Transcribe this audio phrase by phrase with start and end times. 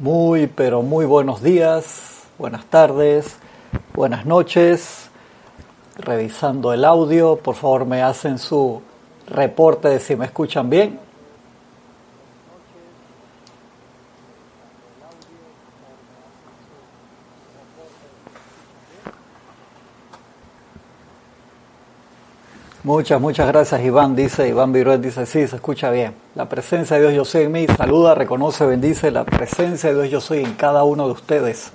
[0.00, 3.36] Muy, pero muy buenos días, buenas tardes,
[3.94, 5.08] buenas noches.
[5.96, 8.82] Revisando el audio, por favor me hacen su
[9.28, 10.98] reporte de si me escuchan bien.
[22.84, 26.14] Muchas, muchas gracias Iván, dice Iván Viruet, dice, sí, se escucha bien.
[26.34, 30.10] La presencia de Dios yo soy en mí, saluda, reconoce, bendice la presencia de Dios
[30.10, 31.72] yo soy en cada uno de ustedes.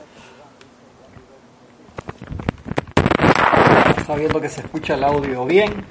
[4.05, 5.84] Sabiendo que se escucha el audio bien,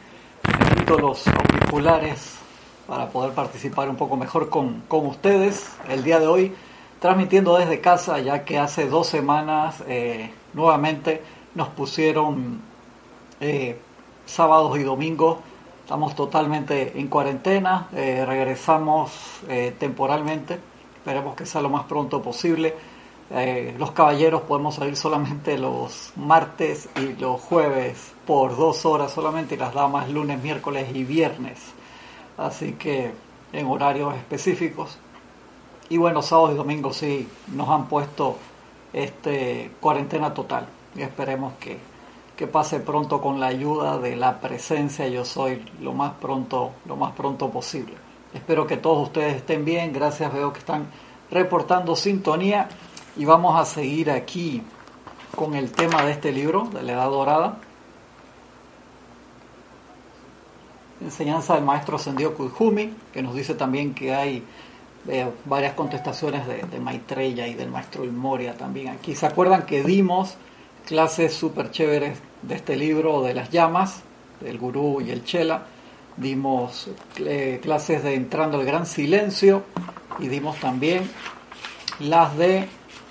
[0.56, 2.36] necesito los auriculares
[2.86, 6.54] para poder participar un poco mejor con, con ustedes el día de hoy,
[7.00, 11.22] transmitiendo desde casa, ya que hace dos semanas eh, nuevamente
[11.56, 12.60] nos pusieron...
[13.40, 13.80] Eh,
[14.28, 15.38] sábados y domingos
[15.88, 19.10] estamos totalmente en cuarentena, eh, regresamos
[19.48, 20.60] eh, temporalmente,
[20.96, 22.74] esperemos que sea lo más pronto posible.
[23.30, 29.54] Eh, los caballeros podemos salir solamente los martes y los jueves por dos horas solamente
[29.54, 31.58] y las damas lunes, miércoles y viernes.
[32.36, 33.12] Así que
[33.54, 34.98] en horarios específicos.
[35.88, 38.36] Y bueno, sábados y domingos sí nos han puesto
[38.92, 41.78] este cuarentena total y esperemos que
[42.38, 46.94] que pase pronto con la ayuda de la presencia yo soy lo más pronto lo
[46.94, 47.94] más pronto posible.
[48.32, 49.92] Espero que todos ustedes estén bien.
[49.92, 50.86] Gracias veo que están
[51.32, 52.68] reportando sintonía.
[53.16, 54.62] Y vamos a seguir aquí
[55.34, 57.58] con el tema de este libro de la edad dorada.
[61.00, 64.44] Enseñanza del maestro Ascendido Kujumi que nos dice también que hay
[65.08, 69.16] eh, varias contestaciones de, de Maitreya y del maestro Ilmoria también aquí.
[69.16, 70.36] Se acuerdan que dimos
[70.88, 74.00] clases súper chéveres de este libro de las llamas,
[74.40, 75.66] del gurú y el chela.
[76.16, 79.64] Dimos eh, clases de entrando al gran silencio
[80.18, 81.08] y dimos también
[82.00, 82.68] las de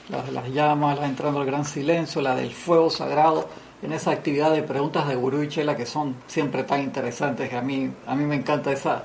[0.09, 3.47] las llamas, las entrando al gran silencio, la del fuego sagrado,
[3.83, 7.61] en esa actividad de preguntas de gurú y chela que son siempre tan interesantes, a
[7.61, 9.03] mí, a mí me encanta esa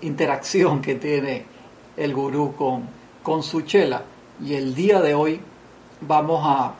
[0.00, 1.44] interacción que tiene
[1.98, 2.88] el gurú con,
[3.22, 4.04] con su chela.
[4.42, 5.38] Y el día de hoy
[6.00, 6.79] vamos a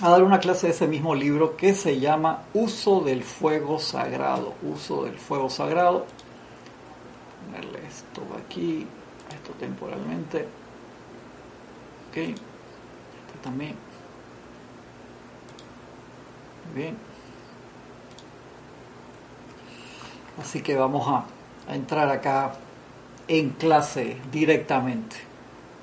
[0.00, 4.54] a dar una clase de ese mismo libro que se llama Uso del Fuego Sagrado.
[4.62, 6.06] Uso del Fuego Sagrado.
[7.44, 8.86] Ponerle esto aquí,
[9.30, 10.46] esto temporalmente.
[12.08, 12.38] Ok, este
[13.42, 13.74] también.
[16.74, 16.96] Bien.
[20.40, 21.24] Así que vamos a,
[21.68, 22.52] a entrar acá
[23.26, 25.16] en clase directamente.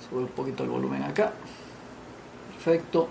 [0.09, 1.33] Sube un poquito el volumen acá.
[2.53, 3.09] Perfecto.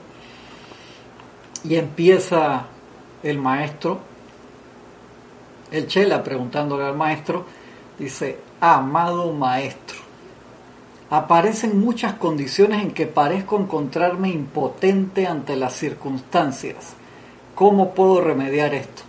[1.64, 2.66] Y empieza
[3.22, 3.98] el maestro,
[5.70, 7.46] el Chela preguntándole al maestro,
[7.98, 9.96] dice, amado maestro,
[11.10, 16.94] aparecen muchas condiciones en que parezco encontrarme impotente ante las circunstancias.
[17.54, 19.02] ¿Cómo puedo remediar esto?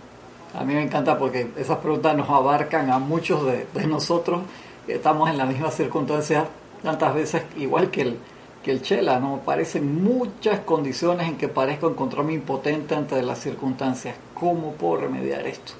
[0.58, 4.42] A mí me encanta porque esas preguntas nos abarcan a muchos de, nosotros.
[4.88, 6.46] Estamos en la misma circunstancia
[6.82, 8.18] tantas veces, igual que el,
[8.66, 9.42] que el Chela, ¿no?
[9.44, 14.16] Parecen muchas condiciones en que parezco encontrarme impotente ante las circunstancias.
[14.34, 15.74] ¿Cómo puedo remediar esto?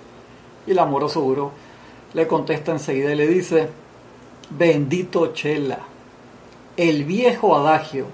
[0.68, 1.50] Y el amoroso gurú
[2.14, 3.68] le contesta enseguida y le dice,
[4.50, 5.80] bendito Chela,
[6.76, 8.06] el viejo adagio,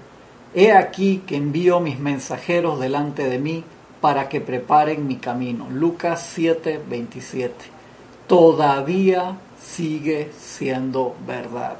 [0.55, 3.63] he aquí que envío mis mensajeros delante de mí
[4.01, 5.67] para que preparen mi camino.
[5.69, 7.53] Lucas 7, 27.
[8.25, 11.77] Todavía sigue siendo verdad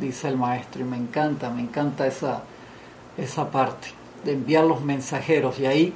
[0.00, 2.42] dice el maestro, y me encanta, me encanta esa,
[3.16, 3.88] esa parte
[4.24, 5.58] de enviar los mensajeros.
[5.58, 5.94] Y ahí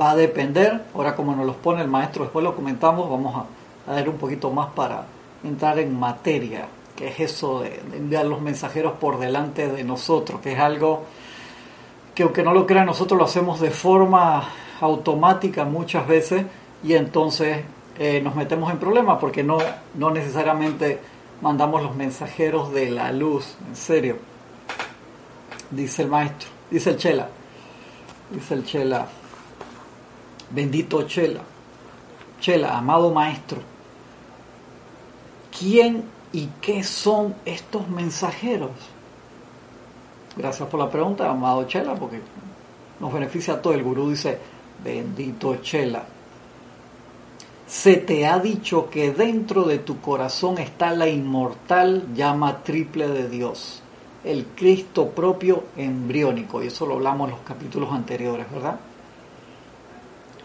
[0.00, 3.90] va a depender, ahora como nos los pone el maestro, después lo comentamos, vamos a,
[3.90, 5.04] a ver un poquito más para
[5.42, 10.40] entrar en materia, que es eso de, de, enviar los mensajeros por delante de nosotros,
[10.40, 11.04] que es algo
[12.14, 14.42] que aunque no lo crean, nosotros lo hacemos de forma
[14.80, 16.44] automática muchas veces
[16.82, 17.64] y entonces
[17.98, 19.58] eh, nos metemos en problemas porque no,
[19.94, 21.00] no necesariamente
[21.40, 24.18] mandamos los mensajeros de la luz, en serio.
[25.70, 27.28] Dice el maestro, dice el Chela,
[28.30, 29.06] dice el Chela,
[30.50, 31.40] bendito Chela,
[32.40, 33.58] Chela, amado maestro,
[35.58, 38.70] ¿quién y qué son estos mensajeros?
[40.36, 42.20] Gracias por la pregunta, amado Chela, porque
[43.00, 43.74] nos beneficia a todo.
[43.74, 44.38] El gurú dice,
[44.82, 46.04] bendito Chela,
[47.68, 53.28] se te ha dicho que dentro de tu corazón está la inmortal llama triple de
[53.28, 53.82] Dios,
[54.24, 58.80] el Cristo propio embriónico, y eso lo hablamos en los capítulos anteriores, ¿verdad?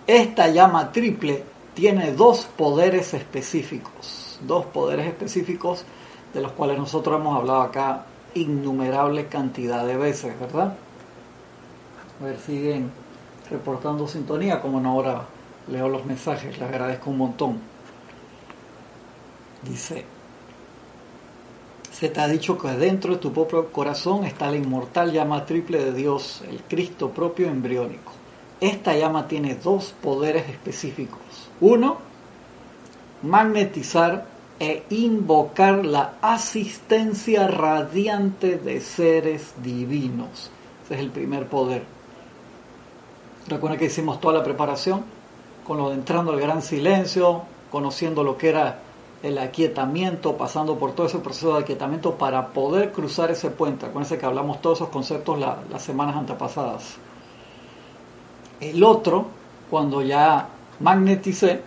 [0.05, 5.85] Esta llama triple tiene dos poderes específicos, dos poderes específicos
[6.33, 10.75] de los cuales nosotros hemos hablado acá innumerable cantidad de veces, ¿verdad?
[12.19, 12.91] A ver, siguen
[13.49, 15.25] reportando sintonía, como no ahora
[15.67, 17.59] leo los mensajes, les agradezco un montón.
[19.63, 20.05] Dice,
[21.91, 25.83] se te ha dicho que dentro de tu propio corazón está la inmortal llama triple
[25.83, 28.11] de Dios, el Cristo propio embriónico.
[28.59, 31.19] Esta llama tiene dos poderes específicos.
[31.61, 31.97] Uno,
[33.21, 34.25] magnetizar
[34.59, 40.51] e invocar la asistencia radiante de seres divinos.
[40.85, 41.83] Ese es el primer poder.
[43.47, 45.03] Recuerda que hicimos toda la preparación
[45.65, 48.79] con lo de entrando al gran silencio, conociendo lo que era
[49.23, 53.85] el aquietamiento, pasando por todo ese proceso de aquietamiento para poder cruzar ese puente.
[53.85, 56.95] Acuérdense que hablamos todos esos conceptos las semanas antepasadas.
[58.59, 59.27] El otro,
[59.69, 60.49] cuando ya
[60.79, 61.61] magneticé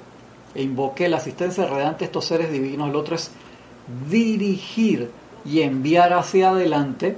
[0.54, 3.30] e invoqué la asistencia radiante de estos seres divinos, el otro es
[4.10, 5.10] dirigir
[5.44, 7.16] y enviar hacia adelante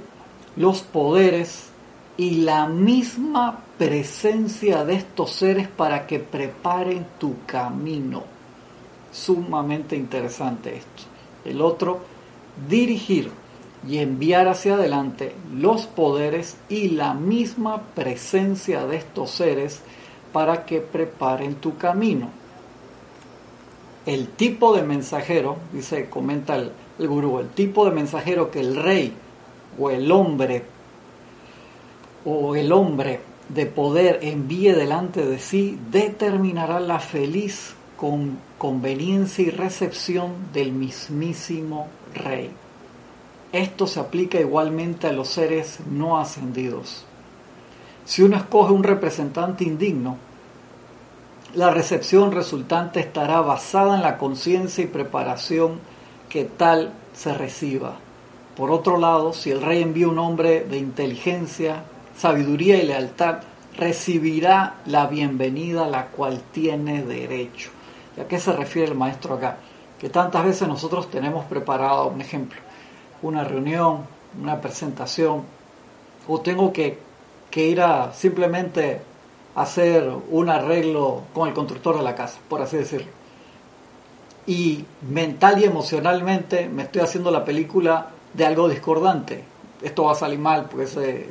[0.55, 1.68] los poderes
[2.19, 8.23] y la misma presencia de estos seres para que preparen tu camino
[9.09, 11.03] sumamente interesante esto.
[11.45, 12.01] El otro,
[12.67, 13.31] dirigir
[13.87, 19.79] y enviar hacia adelante los poderes y la misma presencia de estos seres
[20.33, 22.31] para que preparen tu camino.
[24.05, 28.75] El tipo de mensajero, dice, comenta el, el gurú, el tipo de mensajero que el
[28.75, 29.13] rey
[29.79, 30.65] o el hombre
[32.31, 39.49] o el hombre de poder envíe delante de sí determinará la feliz con conveniencia y
[39.49, 42.51] recepción del mismísimo Rey.
[43.51, 47.03] Esto se aplica igualmente a los seres no ascendidos.
[48.05, 50.17] Si uno escoge un representante indigno,
[51.55, 55.79] la recepción resultante estará basada en la conciencia y preparación
[56.29, 57.95] que tal se reciba.
[58.55, 61.85] Por otro lado, si el rey envía un hombre de inteligencia,
[62.19, 63.37] sabiduría y lealtad,
[63.77, 67.69] recibirá la bienvenida a la cual tiene derecho.
[68.21, 69.55] ¿A qué se refiere el maestro acá?
[69.97, 72.59] Que tantas veces nosotros tenemos preparado, un ejemplo,
[73.21, 74.01] una reunión,
[74.37, 75.43] una presentación,
[76.27, 76.99] o tengo que,
[77.55, 79.01] ir a simplemente
[79.55, 83.07] hacer un arreglo con el constructor de la casa, por así decirlo.
[84.45, 89.43] Y mental y emocionalmente me estoy haciendo la película de algo discordante.
[89.81, 90.83] Esto va a salir mal porque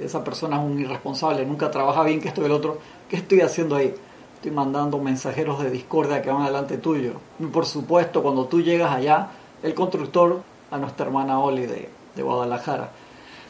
[0.02, 2.78] esa persona es un irresponsable, nunca trabaja bien que esto y el otro.
[3.08, 3.94] ¿Qué estoy haciendo ahí?
[4.38, 7.14] estoy mandando mensajeros de discordia que van adelante tuyo.
[7.40, 9.30] Y por supuesto, cuando tú llegas allá,
[9.64, 11.88] el constructor, a nuestra hermana Oli de,
[12.22, 12.90] Guadalajara,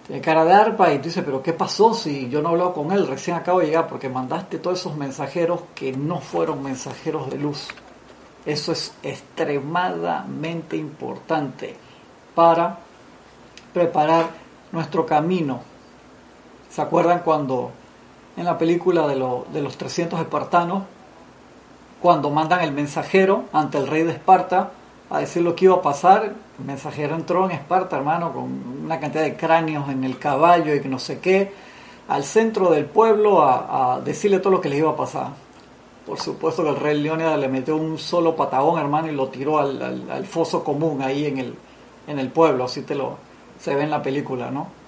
[0.06, 2.92] tiene cara de arpa y tú dices, pero ¿qué pasó si yo no he con
[2.92, 3.06] él?
[3.06, 7.68] Recién acabo de llegar porque mandaste todos esos mensajeros que no fueron mensajeros de luz.
[8.46, 11.76] Eso es extremadamente importante
[12.34, 12.78] para
[13.74, 14.30] preparar
[14.72, 15.60] nuestro camino.
[16.70, 17.70] ¿Se acuerdan cuando
[18.38, 19.14] en la película de,
[19.52, 20.84] de los 300 espartanos,
[22.00, 24.70] cuando mandan el mensajero ante el rey de Esparta
[25.10, 29.00] a decir lo que iba a pasar, el mensajero entró en Esparta, hermano, con una
[29.00, 31.52] cantidad de cráneos en el caballo y no sé qué,
[32.08, 35.30] al centro del pueblo a, decirle todo lo que le iba a pasar.
[36.06, 39.58] Por supuesto que el rey Leónidas le metió un solo patagón, hermano, y lo tiró
[39.58, 41.54] al, al, foso común ahí en el,
[42.06, 43.18] en el pueblo, así te lo
[43.58, 44.78] se ve en la película, ¿no?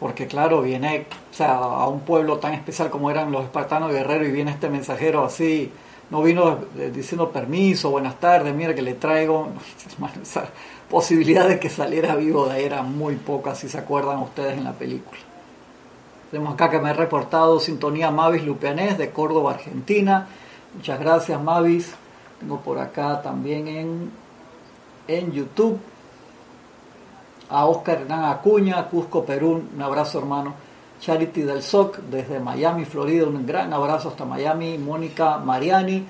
[0.00, 4.28] porque claro, viene o sea, a un pueblo tan especial como eran los espartanos guerreros
[4.28, 5.70] y viene este mensajero así,
[6.10, 6.58] no vino
[6.92, 9.48] diciendo permiso, buenas tardes, mira que le traigo,
[10.22, 10.48] esa
[10.90, 14.64] posibilidad de que saliera vivo de ahí era muy poca, si se acuerdan ustedes en
[14.64, 15.18] la película.
[16.30, 20.26] Tenemos acá que me he reportado sintonía Mavis Lupianés de Córdoba, Argentina.
[20.74, 21.94] Muchas gracias Mavis.
[22.40, 24.10] Tengo por acá también en,
[25.06, 25.78] en YouTube
[27.48, 30.54] a Oscar Hernán Acuña, Cusco, Perú, un abrazo hermano.
[31.00, 34.78] Charity del SOC desde Miami, Florida, un gran abrazo hasta Miami.
[34.78, 36.04] Mónica Mariani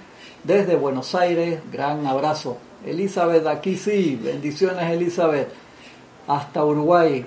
[0.44, 2.56] desde Buenos Aires, gran abrazo.
[2.84, 5.48] Elizabeth, aquí sí, bendiciones Elizabeth.
[6.28, 7.24] Hasta Uruguay,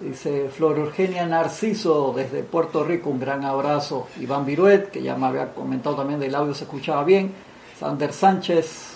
[0.00, 4.08] dice Flor Eugenia Narciso desde Puerto Rico, un gran abrazo.
[4.20, 7.32] Iván Viruet, que ya me había comentado también del audio, se escuchaba bien.
[7.78, 8.91] Sander Sánchez,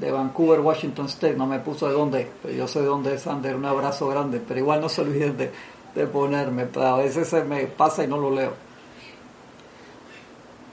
[0.00, 3.22] de Vancouver, Washington State, no me puso de dónde, pero yo soy de donde es
[3.22, 7.66] Sander, un abrazo grande, pero igual no se olviden de, ponerme, a veces se me
[7.66, 8.52] pasa y no lo leo.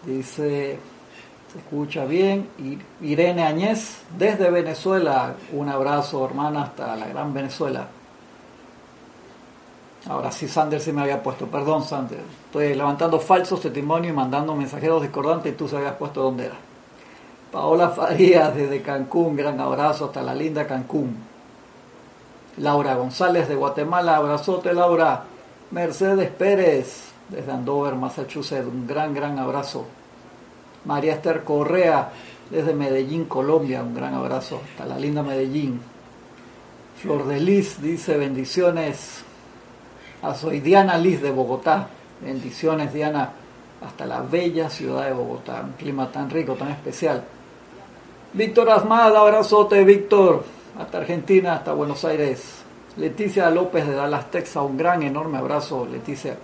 [0.06, 0.80] Dice,
[1.52, 2.48] se escucha bien,
[3.02, 7.88] Irene Añez, desde Venezuela, un abrazo hermana hasta la gran Venezuela.
[10.08, 14.56] Ahora sí, Sander se me había puesto, perdón Sander, estoy levantando falsos testimonios y mandando
[14.56, 15.52] mensajeros discordantes.
[15.52, 16.67] Y tú se habías puesto donde era.
[17.58, 21.16] Paola Farías desde Cancún, gran abrazo hasta la linda Cancún.
[22.58, 25.24] Laura González de Guatemala, abrazote Laura.
[25.72, 29.88] Mercedes Pérez desde Andover, Massachusetts, un gran, gran abrazo.
[30.86, 32.12] María Esther Correa
[32.52, 34.62] desde Medellín, Colombia, un gran abrazo.
[34.64, 35.82] Hasta la linda Medellín.
[37.02, 39.24] Flor de Liz dice bendiciones
[40.22, 41.88] a soy Diana Liz de Bogotá.
[42.22, 43.32] Bendiciones Diana
[43.84, 47.24] hasta la bella ciudad de Bogotá, un clima tan rico, tan especial.
[48.34, 50.44] Víctor Asmada, abrazote Víctor,
[50.78, 52.62] hasta Argentina, hasta Buenos Aires.
[52.98, 56.38] Leticia López de Dallas, Texas, un gran, enorme abrazo, Leticia.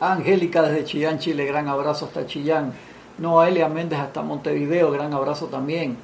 [0.00, 2.72] Angélica desde Chillán, Chile, gran abrazo hasta Chillán.
[3.16, 5.96] Noelia Méndez hasta Montevideo, gran abrazo también.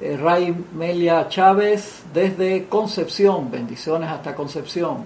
[0.00, 4.98] Eh, Ray Melia Chávez desde Concepción, bendiciones hasta Concepción.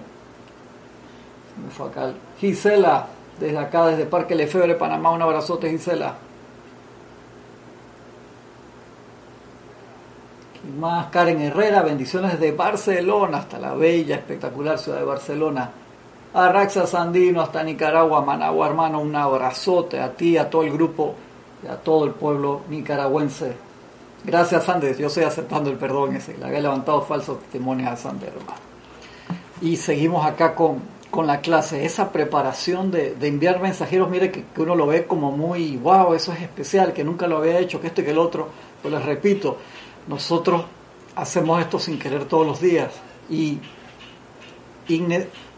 [1.63, 2.13] Me fue acá.
[2.39, 3.07] Gisela,
[3.39, 6.15] desde acá, desde Parque Lefebre, Panamá, un abrazote Gisela.
[10.79, 15.69] Más Karen Herrera, bendiciones desde Barcelona, hasta la bella, espectacular ciudad de Barcelona.
[16.33, 21.15] A Raxa Sandino, hasta Nicaragua, Managua, hermano, un abrazote a ti, a todo el grupo
[21.63, 23.55] y a todo el pueblo nicaragüense.
[24.25, 24.97] Gracias, Sander.
[24.97, 26.35] Yo estoy aceptando el perdón ese.
[26.37, 28.59] Le había levantado falso testimonio a Sander, hermano.
[29.61, 30.79] Y seguimos acá con,
[31.11, 31.85] con la clase.
[31.85, 36.13] Esa preparación de, de enviar mensajeros, mire que, que, uno lo ve como muy, wow,
[36.15, 38.49] eso es especial, que nunca lo había hecho, que esto y que el otro.
[38.81, 39.57] Pues les repito,
[40.07, 40.63] nosotros
[41.15, 42.91] hacemos esto sin querer todos los días.
[43.29, 43.59] Y,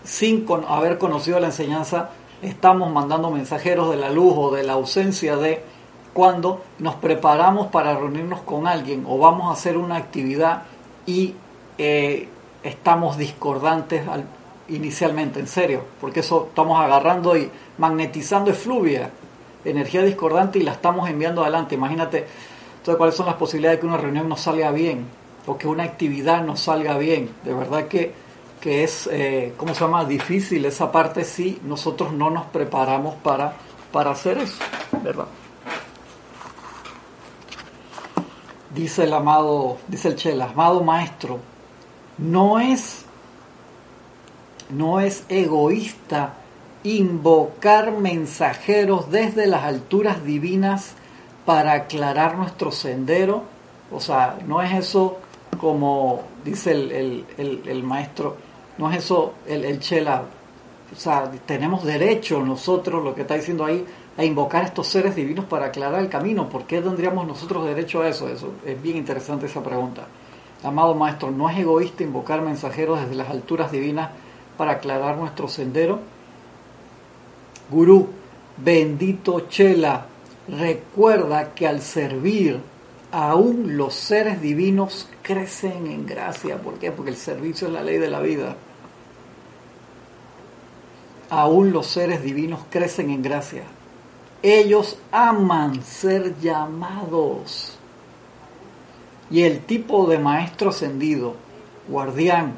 [0.03, 2.11] sin con, haber conocido la enseñanza,
[2.41, 5.63] estamos mandando mensajeros de la luz o de la ausencia de
[6.13, 10.63] cuando nos preparamos para reunirnos con alguien o vamos a hacer una actividad
[11.05, 11.35] y
[11.77, 12.27] eh,
[12.63, 14.25] estamos discordantes al,
[14.69, 19.11] inicialmente, en serio, porque eso estamos agarrando y magnetizando efluvia,
[19.63, 21.75] energía discordante y la estamos enviando adelante.
[21.75, 22.27] Imagínate
[22.87, 25.07] entonces, cuáles son las posibilidades de que una reunión no salga bien
[25.45, 27.29] o que una actividad no salga bien.
[27.43, 28.13] De verdad que,
[28.61, 30.05] que es, eh, ¿cómo se llama?
[30.05, 33.55] Difícil esa parte si nosotros no nos preparamos para,
[33.91, 34.59] para hacer eso,
[35.03, 35.25] ¿verdad?
[38.73, 41.39] Dice el amado, dice el Chela, amado maestro,
[42.17, 43.03] no es,
[44.69, 46.35] no es egoísta
[46.83, 50.95] invocar mensajeros desde las alturas divinas
[51.47, 53.43] para aclarar nuestro sendero.
[53.89, 55.19] O sea, no es eso
[55.61, 58.35] como dice el, el, el, maestro,
[58.77, 60.23] no es eso el, el Chela.
[60.91, 63.85] O sea, tenemos derecho nosotros, lo que está diciendo ahí,
[64.17, 66.49] a invocar a estos seres divinos para aclarar el camino.
[66.49, 68.27] ¿Por qué tendríamos nosotros derecho a eso?
[68.27, 70.05] Eso es bien interesante esa pregunta.
[70.65, 74.09] Amado maestro, ¿no es egoísta invocar mensajeros desde las alturas divinas
[74.57, 75.99] para aclarar nuestro sendero?
[77.71, 78.09] Gurú,
[78.57, 80.07] bendito Chela,
[80.47, 82.61] recuerda que al servir
[83.11, 86.57] aún los seres divinos crecen en gracia.
[86.57, 86.91] ¿Por qué?
[86.91, 88.55] Porque el servicio es la ley de la vida.
[91.29, 93.63] Aún los seres divinos crecen en gracia.
[94.41, 97.77] Ellos aman ser llamados.
[99.29, 101.35] Y el tipo de maestro ascendido,
[101.89, 102.55] guardián,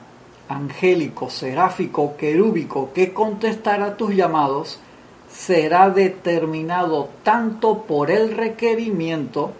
[0.49, 4.79] angélico, seráfico, querúbico, que contestará tus llamados,
[5.31, 9.51] será determinado tanto por el requerimiento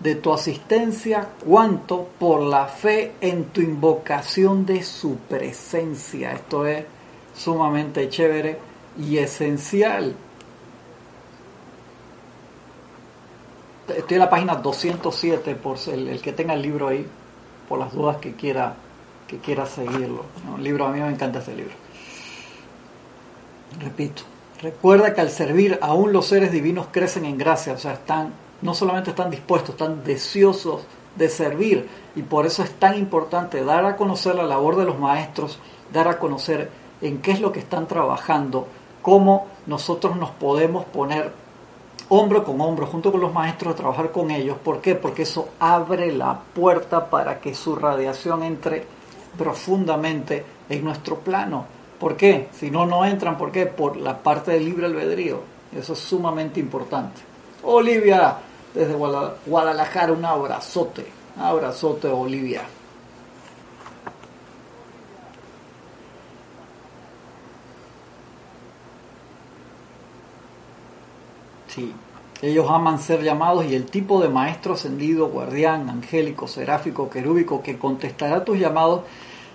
[0.00, 6.32] de tu asistencia cuanto por la fe en tu invocación de su presencia.
[6.32, 6.84] Esto es
[7.34, 8.58] sumamente chévere
[8.98, 10.14] y esencial.
[13.88, 17.06] Estoy en la página 207 por el, que tenga el libro ahí,
[17.68, 18.74] por las dudas que quiera
[19.26, 20.24] que quiera seguirlo.
[20.54, 21.74] Un libro a mí me encanta ese libro.
[23.78, 24.22] Repito,
[24.60, 28.74] recuerda que al servir aún los seres divinos crecen en gracia, o sea, están no
[28.74, 30.82] solamente están dispuestos, están deseosos
[31.16, 34.98] de servir y por eso es tan importante dar a conocer la labor de los
[34.98, 35.58] maestros,
[35.92, 38.66] dar a conocer en qué es lo que están trabajando,
[39.02, 41.32] cómo nosotros nos podemos poner
[42.08, 44.56] hombro con hombro junto con los maestros a trabajar con ellos.
[44.58, 44.94] ¿Por qué?
[44.94, 48.84] Porque eso abre la puerta para que su radiación entre
[49.36, 51.66] profundamente en nuestro plano.
[51.98, 52.48] ¿Por qué?
[52.52, 53.36] Si no, no entran.
[53.36, 53.66] ¿Por qué?
[53.66, 55.40] Por la parte del libre albedrío.
[55.76, 57.20] Eso es sumamente importante.
[57.62, 58.36] Olivia,
[58.72, 61.06] desde Guadalajara, un abrazote.
[61.36, 62.62] Abrazote, Olivia.
[71.68, 71.94] Sí,
[72.40, 77.78] ellos aman ser llamados y el tipo de maestro ascendido, guardián, angélico, seráfico, querúbico que
[77.78, 79.02] contestará tus llamados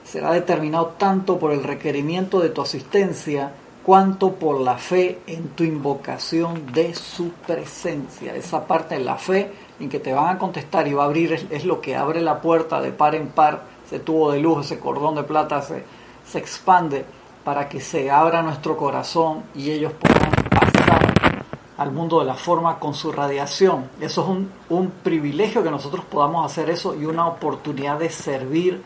[0.03, 3.51] será determinado tanto por el requerimiento de tu asistencia
[3.83, 8.35] cuanto por la fe en tu invocación de su presencia.
[8.35, 11.47] Esa parte de la fe en que te van a contestar y va a abrir
[11.49, 14.79] es, lo que abre la puerta de par en par, ese tubo de luz, ese
[14.79, 15.83] cordón de plata se,
[16.25, 17.05] se expande
[17.43, 21.43] para que se abra nuestro corazón y ellos puedan pasar
[21.77, 23.89] al mundo de la forma con su radiación.
[23.99, 28.81] Eso es un, un privilegio que nosotros podamos hacer eso y una oportunidad de servir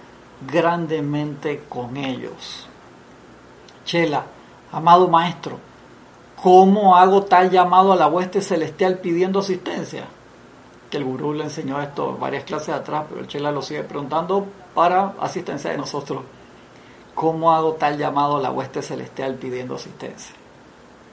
[0.45, 2.67] grandemente con ellos.
[3.85, 4.25] Chela,
[4.71, 5.59] amado maestro,
[6.41, 10.05] ¿cómo hago tal llamado a la hueste celestial pidiendo asistencia?
[10.89, 14.45] Que el gurú le enseñó esto varias clases atrás, pero el Chela lo sigue preguntando
[14.73, 16.23] para asistencia de nosotros.
[17.15, 20.35] ¿Cómo hago tal llamado a la hueste celestial pidiendo asistencia?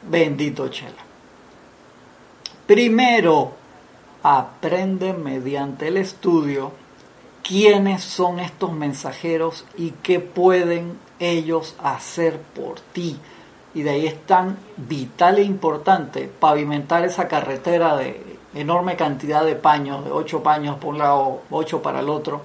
[0.02, 1.02] Bendito Chela.
[2.66, 3.52] Primero,
[4.22, 6.72] aprende mediante el estudio
[7.46, 13.20] quiénes son estos mensajeros y qué pueden ellos hacer por ti.
[13.74, 19.56] Y de ahí es tan vital e importante pavimentar esa carretera de enorme cantidad de
[19.56, 22.40] paños, de ocho paños por un lado, ocho para el otro,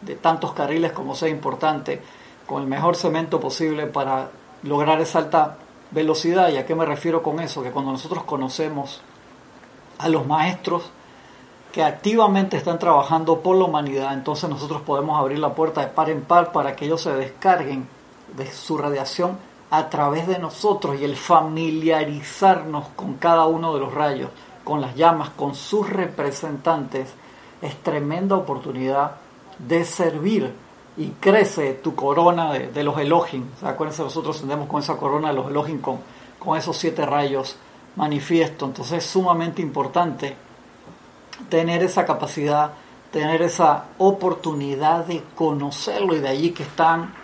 [0.00, 2.02] de tantos carriles como sea importante,
[2.46, 4.30] con el mejor cemento posible para
[4.64, 5.58] lograr esa alta
[5.92, 6.48] velocidad.
[6.48, 7.62] ¿Y a qué me refiero con eso?
[7.62, 9.02] Que cuando nosotros conocemos
[9.98, 10.90] a los maestros
[11.72, 16.10] que activamente están trabajando por la humanidad, entonces nosotros podemos abrir la puerta de par
[16.10, 17.88] en par para que ellos se descarguen
[18.36, 19.38] de su radiación
[19.70, 24.28] a través de nosotros y el familiarizarnos con cada uno de los rayos,
[24.64, 27.14] con las llamas, con sus representantes,
[27.62, 29.12] es tremenda oportunidad
[29.58, 30.52] de servir
[30.98, 33.46] y crece tu corona de, los Elohim.
[33.58, 36.00] ¿Se acuérdense, nosotros tendemos con esa corona de los Elohim, con,
[36.38, 37.56] con esos siete rayos
[37.96, 38.66] manifiesto.
[38.66, 40.36] Entonces es sumamente importante
[41.48, 42.72] tener esa capacidad,
[43.10, 47.14] tener esa oportunidad de conocerlo y de allí que están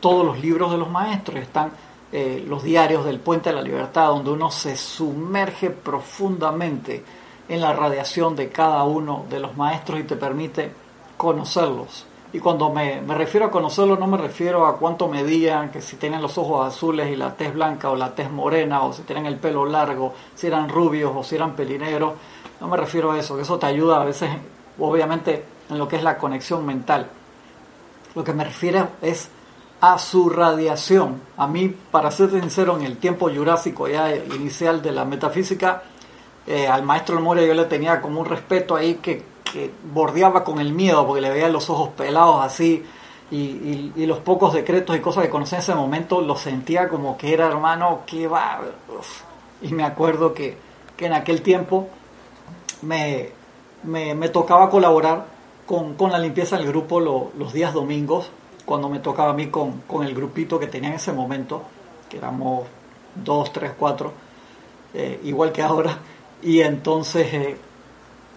[0.00, 1.72] todos los libros de los maestros, están
[2.10, 7.04] eh, los diarios del Puente de la Libertad, donde uno se sumerge profundamente
[7.48, 10.70] en la radiación de cada uno de los maestros y te permite
[11.16, 12.06] conocerlos.
[12.30, 15.96] Y cuando me, me, refiero a conocerlos no me refiero a cuánto medían, que si
[15.96, 19.24] tienen los ojos azules y la tez blanca o la tez morena, o si tienen
[19.24, 22.12] el pelo largo, si eran rubios o si eran pelinegros.
[22.60, 24.30] No me refiero a eso, que eso te ayuda a veces,
[24.78, 27.08] obviamente, en lo que es la conexión mental.
[28.14, 29.28] Lo que me refiero es
[29.80, 31.20] a su radiación.
[31.36, 35.82] A mí, para ser sincero, en el tiempo jurásico ya inicial de la metafísica,
[36.46, 39.22] eh, al maestro Moria yo le tenía como un respeto ahí que
[39.92, 42.84] bordeaba con el miedo porque le veía los ojos pelados así
[43.30, 47.32] y, los pocos decretos y cosas que conocí en ese momento los sentía como que
[47.32, 48.60] era hermano, que va.
[49.60, 50.56] Y me acuerdo que,
[50.98, 51.88] en aquel tiempo
[52.82, 53.30] me,
[53.84, 55.26] me, tocaba colaborar
[55.66, 58.30] con, la limpieza del grupo los días domingos,
[58.64, 61.62] cuando me tocaba a mí con, el grupito que tenía en ese momento,
[62.08, 62.66] que éramos
[63.14, 64.12] dos, tres, cuatro,
[64.94, 65.98] eh, igual que ahora.
[66.42, 67.56] Y entonces eh,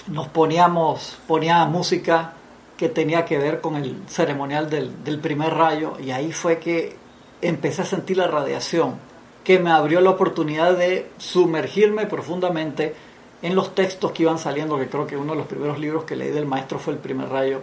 [0.08, 2.34] nos poníamos, ponía música
[2.78, 6.96] que tenía que ver con el ceremonial del, del, primer rayo y ahí fue que
[7.42, 8.96] empecé a sentir la radiación
[9.44, 12.96] que me abrió la oportunidad de sumergirme profundamente
[13.42, 16.16] en los textos que iban saliendo, que creo que uno de los primeros libros que
[16.16, 17.62] leí del maestro fue el primer rayo,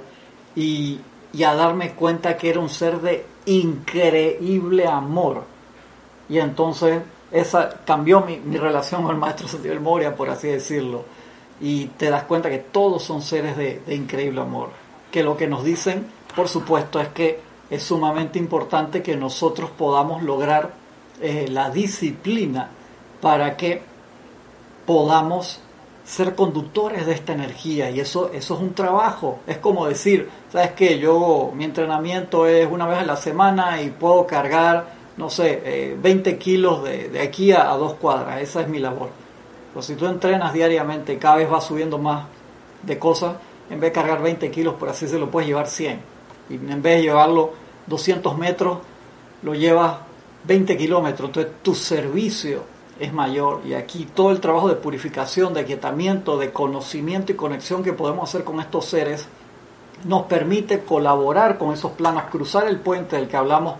[0.56, 1.00] y,
[1.32, 5.44] y a darme cuenta que era un ser de increíble amor.
[6.28, 11.04] Y entonces esa cambió mi, mi relación con el maestro Santiago Moria, por así decirlo
[11.60, 14.70] y te das cuenta que todos son seres de, increíble amor.
[15.10, 20.22] Que lo que nos dicen, por supuesto, es que es sumamente importante que nosotros podamos
[20.22, 20.74] lograr
[21.20, 22.70] eh, la disciplina
[23.20, 23.82] para que
[24.86, 25.60] podamos
[26.08, 29.40] ser conductores de esta energía y eso, eso es un trabajo.
[29.46, 30.98] Es como decir, ¿sabes qué?
[30.98, 34.86] Yo, mi entrenamiento es una vez a la semana y puedo cargar,
[35.18, 38.40] no sé, 20 eh, kilos de, de aquí a, a dos cuadras.
[38.40, 39.10] Esa es mi labor
[39.78, 42.26] pues si tú entrenas diariamente y cada vez vas subiendo más
[42.82, 43.36] de cosas,
[43.70, 46.00] en vez de cargar 20 kilos, por así se lo puedes llevar 100.
[46.50, 47.52] Y en vez de llevarlo
[47.86, 48.78] 200 metros,
[49.42, 49.98] lo llevas
[50.44, 51.28] 20 kilómetros.
[51.28, 52.64] Entonces tu servicio
[53.00, 53.62] es mayor.
[53.64, 58.28] Y aquí todo el trabajo de purificación, de aquietamiento, de conocimiento y conexión que podemos
[58.28, 59.26] hacer con estos seres,
[60.04, 63.74] nos permite colaborar con esos planos, cruzar el puente del que hablamos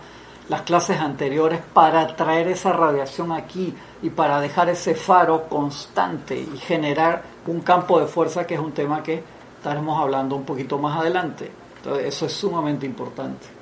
[0.49, 6.57] las clases anteriores para traer esa radiación aquí y para dejar ese faro constante y
[6.57, 9.23] generar un campo de fuerza que es un tema que
[9.57, 11.51] estaremos hablando un poquito más adelante.
[11.77, 13.58] Entonces, eso es sumamente importante.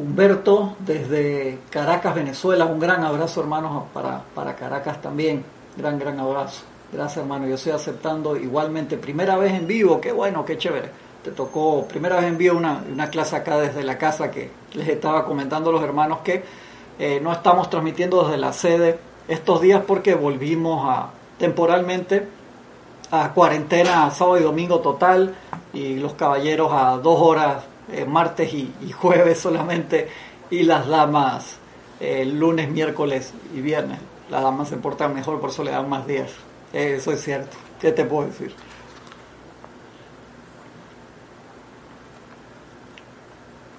[0.00, 5.44] Humberto, desde Caracas, Venezuela, un gran abrazo hermanos para, para Caracas también,
[5.76, 6.62] gran, gran abrazo.
[6.90, 10.88] Gracias hermano, yo estoy aceptando igualmente, primera vez en vivo, qué bueno, qué chévere.
[11.22, 15.26] Te tocó, primera vez envío una, una clase acá desde la casa que les estaba
[15.26, 16.44] comentando a los hermanos que
[16.98, 22.26] eh, no estamos transmitiendo desde la sede estos días porque volvimos a temporalmente
[23.10, 25.34] a cuarentena sábado y domingo total
[25.74, 30.08] y los caballeros a dos horas, eh, martes y, jueves solamente,
[30.50, 31.56] y las damas
[32.00, 33.98] eh, lunes, miércoles y viernes.
[34.30, 36.30] Las damas se portan mejor, por eso le dan más días.
[36.72, 37.56] Eso es cierto.
[37.80, 38.54] ¿Qué te puedo decir?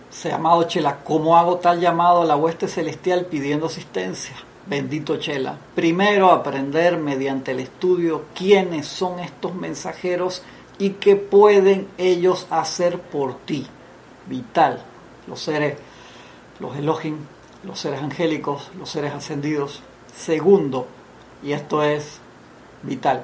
[0.10, 4.36] Se llamado Chela, ¿cómo hago tal llamado a la hueste celestial pidiendo asistencia?
[4.67, 5.58] Bendito Chela.
[5.74, 10.43] Primero aprender mediante el estudio quiénes son estos mensajeros
[10.78, 13.67] y qué pueden ellos hacer por ti.
[14.27, 14.84] Vital.
[15.27, 15.77] Los seres,
[16.60, 17.17] los Elohim,
[17.63, 19.81] los seres angélicos, los seres ascendidos.
[20.15, 20.88] Segundo,
[21.43, 22.19] y esto es
[22.84, 23.23] vital,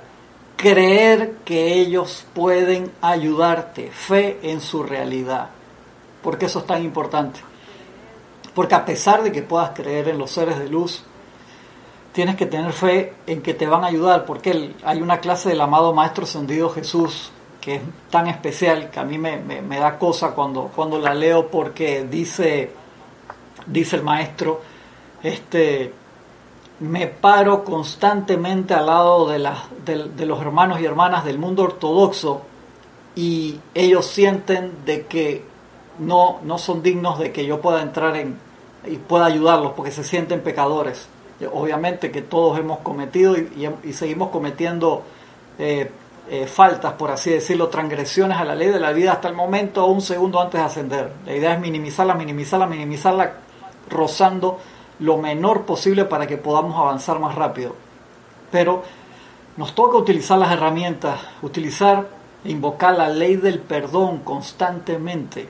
[0.55, 5.49] creer que ellos pueden ayudarte, fe en su realidad.
[6.21, 7.39] ¿Por qué eso es tan importante?
[8.53, 11.03] Porque a pesar de que puedas creer en los seres de luz,
[12.11, 15.61] tienes que tener fe en que te van a ayudar, porque hay una clase del
[15.61, 17.31] amado Maestro Ascendido Jesús
[17.67, 22.07] que es tan especial que a mí me, da cosa cuando, cuando la leo porque
[22.09, 22.71] dice,
[23.65, 24.61] dice el maestro,
[25.21, 25.93] este,
[26.79, 29.51] me paro constantemente al lado de,
[30.15, 32.43] de, los hermanos y hermanas del mundo ortodoxo
[33.17, 35.43] y ellos sienten de que
[35.99, 38.37] no, no son dignos de que yo pueda entrar en
[38.85, 41.09] y pueda ayudarlos porque se sienten pecadores.
[41.51, 45.03] Obviamente que todos hemos cometido y, seguimos cometiendo
[45.59, 45.91] eh,
[46.29, 49.85] eh, faltas, por así decirlo, transgresiones a la ley de la vida hasta el momento,
[49.85, 51.13] un segundo antes de ascender.
[51.25, 53.33] La idea es minimizarla, minimizarla, minimizarla,
[53.89, 54.59] rozando
[54.99, 57.75] lo menor posible para que podamos avanzar más rápido.
[58.51, 58.83] Pero
[59.55, 62.07] nos toca utilizar las herramientas, utilizar
[62.43, 65.47] e invocar la ley del perdón constantemente,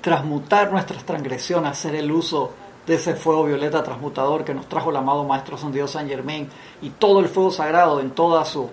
[0.00, 2.54] transmutar nuestras transgresiones, hacer el uso
[2.86, 6.48] de ese fuego violeta transmutador que nos trajo el amado Maestro San Dios San Germain
[6.80, 8.70] y todo el fuego sagrado en toda su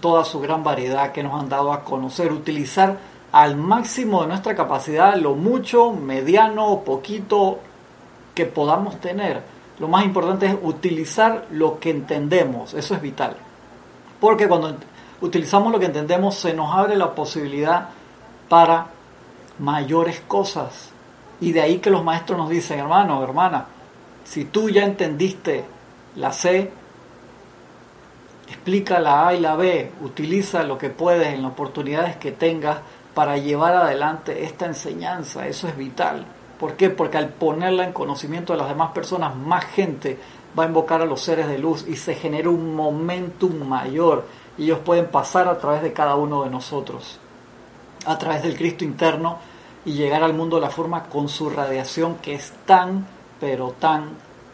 [0.00, 2.98] toda su gran variedad que nos han dado a conocer, utilizar
[3.32, 7.58] al máximo de nuestra capacidad lo mucho, mediano, poquito
[8.34, 9.42] que podamos tener.
[9.78, 13.36] Lo más importante es utilizar lo que entendemos, eso es vital.
[14.20, 14.76] Porque cuando
[15.22, 17.88] utilizamos lo que entendemos se nos abre la posibilidad
[18.48, 18.88] para
[19.58, 20.90] mayores cosas.
[21.40, 23.66] Y de ahí que los maestros nos dicen, hermano, hermana,
[24.24, 25.64] si tú ya entendiste
[26.16, 26.70] la C,
[28.50, 32.78] explica la A y la B, utiliza lo que puedes en las oportunidades que tengas
[33.14, 36.26] para llevar adelante esta enseñanza, eso es vital.
[36.58, 36.90] ¿Por qué?
[36.90, 40.18] Porque al ponerla en conocimiento de las demás personas, más gente
[40.58, 44.26] va a invocar a los seres de luz y se genera un momentum mayor
[44.58, 47.18] y ellos pueden pasar a través de cada uno de nosotros,
[48.04, 49.38] a través del Cristo interno
[49.84, 53.06] y llegar al mundo de la forma con su radiación que es tan,
[53.38, 54.10] pero tan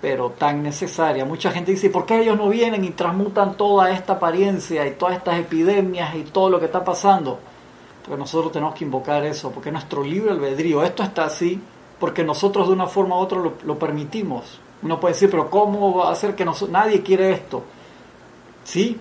[0.06, 1.24] pero tan necesaria.
[1.24, 5.16] Mucha gente dice, ¿por qué ellos no vienen y transmutan toda esta apariencia y todas
[5.16, 7.40] estas epidemias y todo lo que está pasando?
[8.04, 11.60] Porque nosotros tenemos que invocar eso, porque nuestro libre albedrío, esto está así,
[11.98, 14.60] porque nosotros de una forma u otra lo, permitimos.
[14.80, 17.64] Uno puede decir, pero ¿cómo va a ser que nadie quiere esto?
[18.62, 18.96] Sí,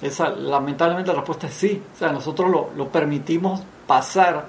[0.00, 1.82] esa, lamentablemente la respuesta es sí.
[1.96, 4.46] O sea, nosotros lo, lo permitimos pasar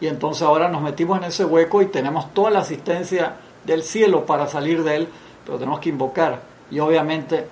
[0.00, 4.26] y entonces ahora nos metimos en ese hueco y tenemos toda la asistencia del cielo
[4.26, 5.08] para salir de él,
[5.44, 6.42] pero tenemos que invocar.
[6.70, 7.46] Y obviamente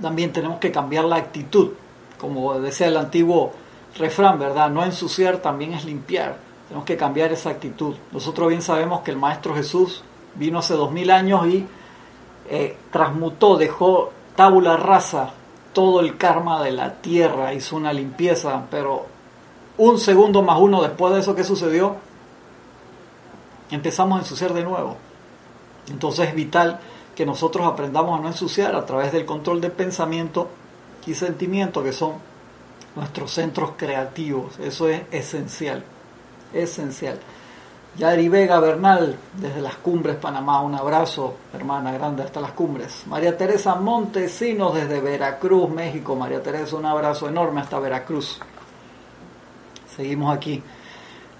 [0.00, 1.70] también tenemos que cambiar la actitud,
[2.18, 3.52] como decía el antiguo
[3.96, 4.70] refrán, ¿verdad?
[4.70, 6.36] No ensuciar también es limpiar.
[6.68, 7.94] Tenemos que cambiar esa actitud.
[8.12, 10.02] Nosotros bien sabemos que el Maestro Jesús
[10.34, 11.66] vino hace dos mil años y
[12.50, 15.32] eh, transmutó, dejó tabula rasa
[15.72, 19.06] todo el karma de la tierra, hizo una limpieza, pero
[19.78, 21.96] un segundo más uno después de eso que sucedió,
[23.70, 24.96] empezamos a ensuciar de nuevo.
[25.90, 26.80] Entonces es vital
[27.18, 30.46] que nosotros aprendamos a no ensuciar a través del control de pensamiento
[31.04, 32.12] y sentimiento, que son
[32.94, 34.56] nuestros centros creativos.
[34.60, 35.82] Eso es esencial,
[36.52, 37.18] esencial.
[37.96, 43.02] Yari Vega Bernal, desde las cumbres Panamá, un abrazo, hermana grande, hasta las cumbres.
[43.08, 46.14] María Teresa Montesinos, desde Veracruz, México.
[46.14, 48.38] María Teresa, un abrazo enorme hasta Veracruz.
[49.96, 50.62] Seguimos aquí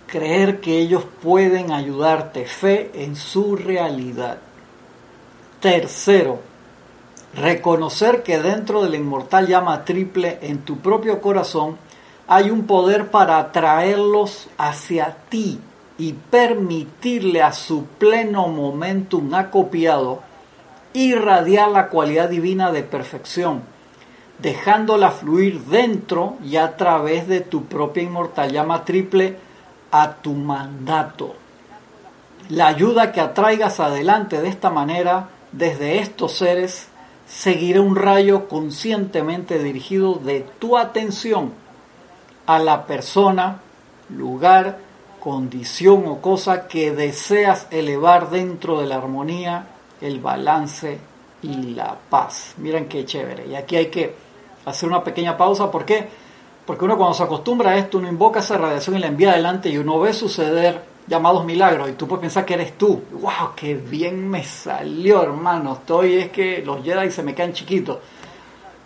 [0.09, 4.38] creer que ellos pueden ayudarte, fe en su realidad.
[5.61, 6.38] Tercero,
[7.35, 11.77] reconocer que dentro de la inmortal llama triple en tu propio corazón
[12.29, 15.59] hay un poder para atraerlos hacia ti
[15.99, 20.23] y permitirle a su pleno momentum acopiado
[20.92, 23.62] irradiar la cualidad divina de perfección,
[24.38, 29.37] dejándola fluir dentro y a través de tu propia inmortal llama triple
[29.90, 31.35] a tu mandato.
[32.49, 36.89] La ayuda que atraigas adelante de esta manera, desde estos seres,
[37.27, 41.53] seguirá un rayo conscientemente dirigido de tu atención
[42.47, 43.61] a la persona
[44.09, 44.79] lugar,
[45.21, 49.67] condición o cosa que deseas elevar dentro de la armonía,
[50.01, 50.99] el balance
[51.43, 52.55] y la paz.
[52.57, 53.47] Miren qué chévere.
[53.47, 54.15] Y aquí hay que
[54.65, 55.71] hacer una pequeña pausa.
[55.71, 56.09] ¿Por qué?
[56.65, 59.69] Porque uno cuando se acostumbra a esto, uno invoca esa radiación y la envía adelante
[59.69, 63.03] y uno ve suceder llamados milagros y tú puedes pensar que eres tú.
[63.12, 63.55] ¡Wow!
[63.57, 65.75] ¡Qué bien me salió, hermano!
[65.75, 67.99] Estoy, es que los Jedi se me caen chiquitos.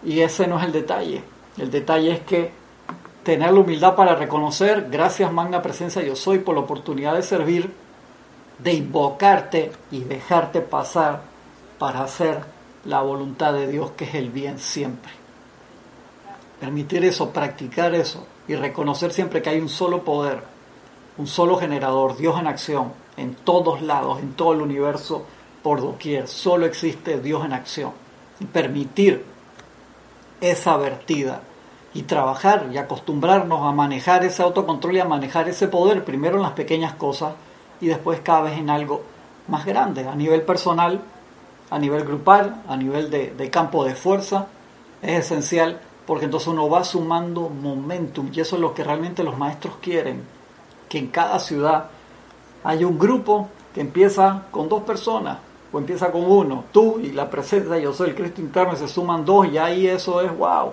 [0.04, 1.22] Y ese no es el detalle.
[1.58, 2.50] El detalle es que
[3.22, 7.72] tener la humildad para reconocer, gracias magna presencia yo soy por la oportunidad de servir,
[8.58, 11.22] de invocarte y dejarte pasar
[11.78, 12.40] para hacer
[12.84, 15.12] la voluntad de Dios que es el bien siempre.
[16.60, 20.51] Permitir eso, practicar eso y reconocer siempre que hay un solo poder,
[21.18, 25.24] un solo generador, Dios en acción, en todos lados, en todo el universo,
[25.62, 26.28] por doquier.
[26.28, 27.92] Solo existe Dios en acción.
[28.40, 29.24] Y permitir
[30.40, 31.42] esa vertida
[31.94, 36.42] y trabajar y acostumbrarnos a manejar ese autocontrol y a manejar ese poder, primero en
[36.42, 37.34] las pequeñas cosas
[37.80, 39.02] y después cada vez en algo
[39.48, 41.00] más grande, a nivel personal,
[41.70, 44.46] a nivel grupal, a nivel de, de campo de fuerza,
[45.02, 49.36] es esencial porque entonces uno va sumando momentum y eso es lo que realmente los
[49.38, 50.22] maestros quieren,
[50.92, 51.86] que en cada ciudad
[52.64, 55.38] haya un grupo que empieza con dos personas
[55.72, 58.88] o empieza con uno, tú y la presencia, yo soy el Cristo interno y se
[58.88, 60.72] suman dos y ahí eso es wow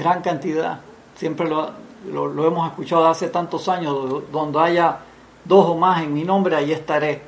[0.00, 0.80] gran cantidad.
[1.14, 1.72] Siempre lo,
[2.10, 4.98] lo, hemos escuchado hace tantos años, donde haya
[5.44, 7.22] dos o más en mi nombre, ahí estaré.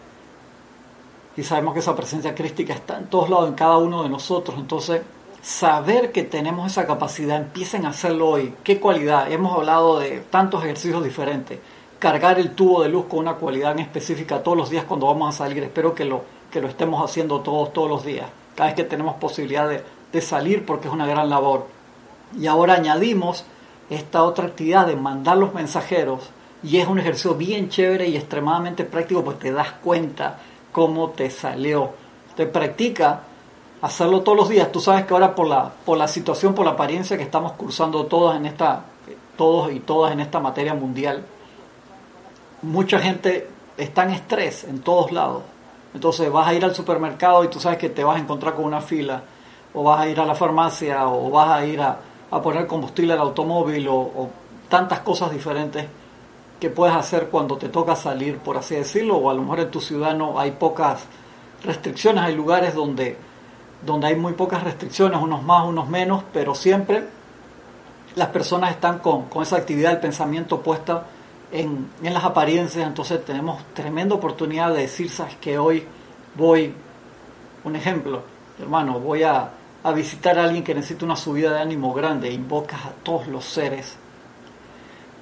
[1.36, 4.58] Y sabemos que esa presencia crística está en todos lados, en cada uno de nosotros.
[4.58, 5.02] Entonces,
[5.42, 8.54] saber que tenemos esa capacidad, empiecen a hacerlo hoy.
[8.62, 9.30] ¿Qué cualidad?
[9.30, 11.58] Hemos hablado de tantos ejercicios diferentes.
[11.98, 15.34] Cargar el tubo de luz con una cualidad en específica todos los días cuando vamos
[15.34, 15.62] a salir.
[15.62, 18.26] Espero que lo, que lo estemos haciendo todos, todos los días.
[18.54, 21.66] Cada vez que tenemos posibilidad de, de salir porque es una gran labor.
[22.38, 23.44] Y ahora añadimos
[23.90, 26.30] esta otra actividad de mandar los mensajeros
[26.62, 30.38] y es un ejercicio bien chévere y extremadamente práctico porque te das cuenta
[30.70, 31.90] cómo te salió.
[32.36, 33.22] Te practica
[33.82, 34.72] hacerlo todos los días.
[34.72, 38.06] Tú sabes que ahora por la, por la situación, por la apariencia que estamos cursando
[38.06, 38.84] todos en esta,
[39.36, 41.24] todos y todas en esta materia mundial,
[42.62, 45.42] mucha gente está en estrés en todos lados.
[45.94, 48.64] Entonces vas a ir al supermercado y tú sabes que te vas a encontrar con
[48.64, 49.22] una fila,
[49.74, 51.98] o vas a ir a la farmacia, o vas a ir a,
[52.32, 54.30] a poner combustible al automóvil o,
[54.68, 55.86] tantas cosas diferentes
[56.58, 59.70] que puedes hacer cuando te toca salir, por así decirlo, o a lo mejor en
[59.70, 61.04] tu ciudad no hay pocas
[61.62, 63.18] restricciones, hay lugares donde,
[63.84, 67.04] donde hay muy pocas restricciones, unos más, unos menos, pero siempre
[68.14, 71.06] las personas están con, con esa actividad del pensamiento puesta
[71.50, 75.86] en, en, las apariencias, entonces tenemos tremenda oportunidad de decir, que hoy
[76.34, 76.74] voy,
[77.64, 78.22] un ejemplo,
[78.60, 79.50] hermano, voy a,
[79.82, 83.44] a visitar a alguien que necesita una subida de ánimo grande, invocas a todos los
[83.44, 83.96] seres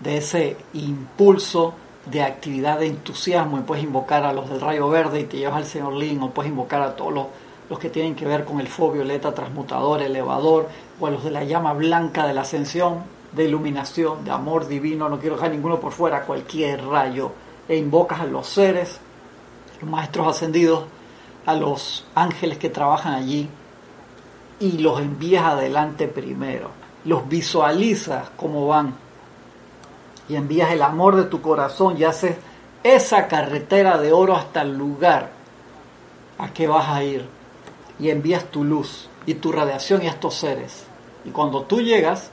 [0.00, 1.74] de ese impulso
[2.06, 5.56] de actividad, de entusiasmo, y puedes invocar a los del rayo verde y te llevas
[5.56, 7.26] al señor Lin, o puedes invocar a todos los,
[7.70, 11.30] los que tienen que ver con el fuego violeta, transmutador, elevador, o a los de
[11.30, 15.78] la llama blanca de la ascensión, de iluminación, de amor divino, no quiero dejar ninguno
[15.78, 17.30] por fuera, cualquier rayo,
[17.68, 18.98] e invocas a los seres,
[19.80, 20.84] los maestros ascendidos,
[21.46, 23.48] a los ángeles que trabajan allí,
[24.58, 26.70] y los envías adelante primero.
[27.04, 28.94] Los visualizas cómo van
[30.28, 32.36] y envías el amor de tu corazón y haces
[32.82, 35.30] esa carretera de oro hasta el lugar
[36.36, 37.39] a que vas a ir
[38.00, 40.84] y envías tu luz y tu radiación y a estos seres.
[41.24, 42.30] Y cuando tú llegas,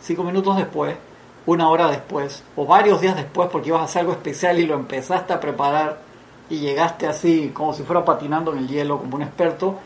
[0.00, 0.96] cinco minutos después,
[1.46, 4.74] una hora después o varios días después porque ibas a hacer algo especial y lo
[4.74, 6.00] empezaste a preparar
[6.48, 9.78] y llegaste así como si fuera patinando en el hielo como un experto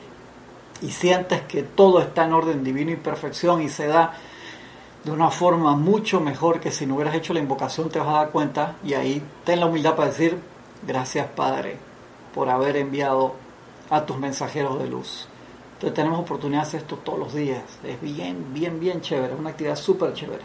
[0.83, 4.13] y sientes que todo está en orden divino y perfección y se da
[5.05, 8.13] de una forma mucho mejor que si no hubieras hecho la invocación te vas a
[8.13, 10.39] dar cuenta y ahí ten la humildad para decir
[10.87, 11.79] gracias Padre
[12.35, 13.46] por haber enviado
[13.91, 15.29] a tus mensajeros de luz.
[15.75, 17.63] Entonces tenemos oportunidad de hacer esto todos los días.
[17.85, 19.35] Es bien, bien, bien chévere.
[19.35, 20.43] Es una actividad súper chévere.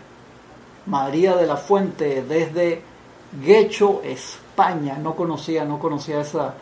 [0.86, 2.82] María de la Fuente desde
[3.41, 4.97] Guecho, España.
[4.97, 6.54] No conocía, no conocía esa,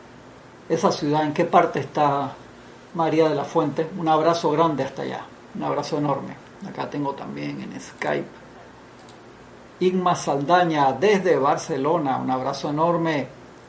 [0.68, 1.24] esa ciudad.
[1.26, 2.34] ¿En qué parte está
[2.94, 3.88] María de la Fuente.
[3.98, 5.22] Un abrazo grande hasta allá,
[5.56, 6.36] un abrazo enorme.
[6.68, 8.28] Acá tengo también en Skype.
[9.82, 13.28] Igma Saldaña desde Barcelona, un abrazo enorme,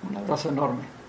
[0.08, 0.99] un abrazo enorme.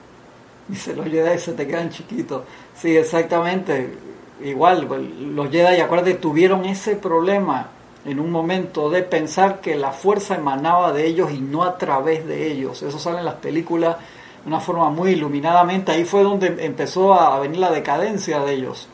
[0.68, 2.44] Dice, los Jedi se te quedan chiquitos.
[2.76, 3.98] Sí, exactamente.
[4.44, 7.68] Igual, pues, los Jedi, acuérdate, tuvieron ese problema
[8.06, 12.26] en un momento de pensar que la fuerza emanaba de ellos y no a través
[12.28, 12.82] de ellos.
[12.82, 13.98] Eso sale en las películas
[14.44, 15.92] de una forma muy iluminadamente.
[15.92, 18.88] Ahí fue donde empezó a venir la decadencia de ellos,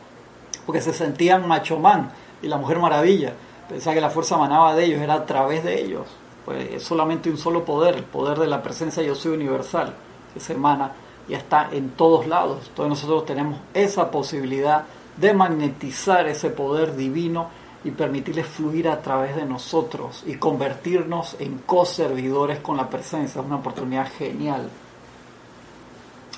[0.66, 2.10] porque se sentían macho man
[2.42, 3.32] y la mujer maravilla.
[3.68, 6.06] Pensaba que la fuerza manaba de ellos, era a través de ellos.
[6.44, 9.94] Pues es solamente un solo poder, el poder de la presencia yo soy universal,
[10.32, 10.92] que se emana
[11.28, 12.70] y está en todos lados.
[12.74, 14.84] Todos nosotros tenemos esa posibilidad
[15.16, 17.48] de magnetizar ese poder divino
[17.84, 23.40] y permitirle fluir a través de nosotros y convertirnos en co-servidores con la presencia.
[23.40, 24.68] Es una oportunidad genial.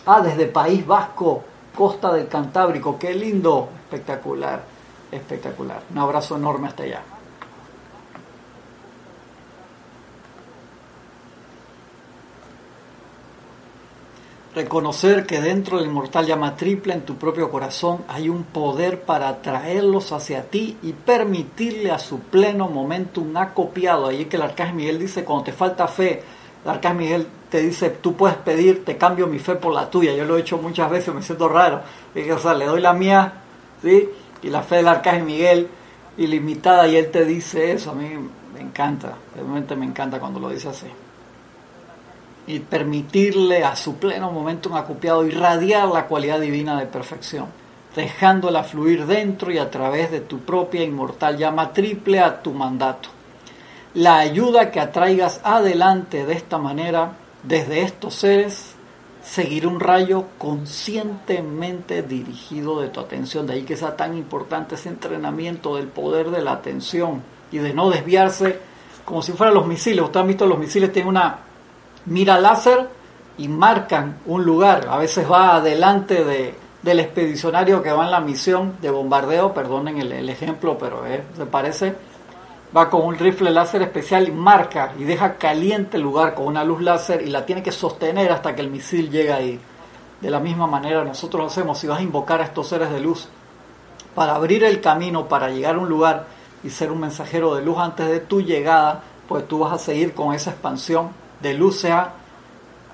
[0.06, 4.62] Ah, desde País Vasco, costa del Cantábrico, qué lindo, espectacular,
[5.10, 5.82] espectacular.
[5.90, 7.02] Un abrazo enorme hasta allá.
[14.52, 19.28] Reconocer que dentro del inmortal llama triple en tu propio corazón hay un poder para
[19.28, 24.08] atraerlos hacia ti y permitirle a su pleno momento un acopiado.
[24.08, 26.24] Ahí que el Arcángel Miguel dice, cuando te falta fe,
[26.64, 30.14] el Arcángel Miguel te dice, tú puedes pedir, te cambio mi fe por la tuya.
[30.14, 31.82] Yo lo he hecho muchas veces, me siento raro.
[32.16, 33.32] Y, o sea, le doy la mía,
[33.80, 34.08] ¿sí?
[34.42, 35.68] Y la fe del Arcángel Miguel
[36.18, 37.92] ilimitada y él te dice eso.
[37.92, 38.08] A mí
[38.52, 40.88] me encanta, realmente me encanta cuando lo dice así
[42.50, 47.46] y permitirle a su pleno momento un acopiado irradiar la cualidad divina de perfección,
[47.94, 53.08] dejándola fluir dentro y a través de tu propia inmortal llama triple a tu mandato.
[53.94, 57.12] La ayuda que atraigas adelante de esta manera,
[57.44, 58.74] desde estos seres,
[59.22, 63.46] seguirá un rayo conscientemente dirigido de tu atención.
[63.46, 67.74] De ahí que sea tan importante ese entrenamiento del poder de la atención y de
[67.74, 68.58] no desviarse
[69.04, 70.02] como si fueran los misiles.
[70.02, 71.49] Ustedes han visto los misiles tienen una
[72.06, 72.88] mira láser
[73.38, 74.86] y marcan un lugar.
[74.90, 79.98] A veces va adelante de, del expedicionario que va en la misión de bombardeo, perdonen
[79.98, 81.94] el, ejemplo, pero eh, se parece.
[82.76, 86.62] Va con un rifle láser especial y marca y deja caliente el lugar con una
[86.62, 89.58] luz láser y la tiene que sostener hasta que el misil llega ahí.
[90.20, 91.78] De la misma manera nosotros lo hacemos.
[91.78, 93.28] Si vas a invocar a estos seres de luz
[94.14, 96.26] para abrir el camino, para llegar a un lugar
[96.62, 100.14] y ser un mensajero de luz antes de tu llegada, pues tú vas a seguir
[100.14, 101.08] con esa expansión
[101.40, 102.14] de luz sea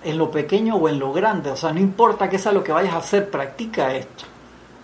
[0.05, 1.51] en lo pequeño o en lo grande.
[1.51, 4.25] O sea, no importa qué sea lo que vayas a hacer, practica esto,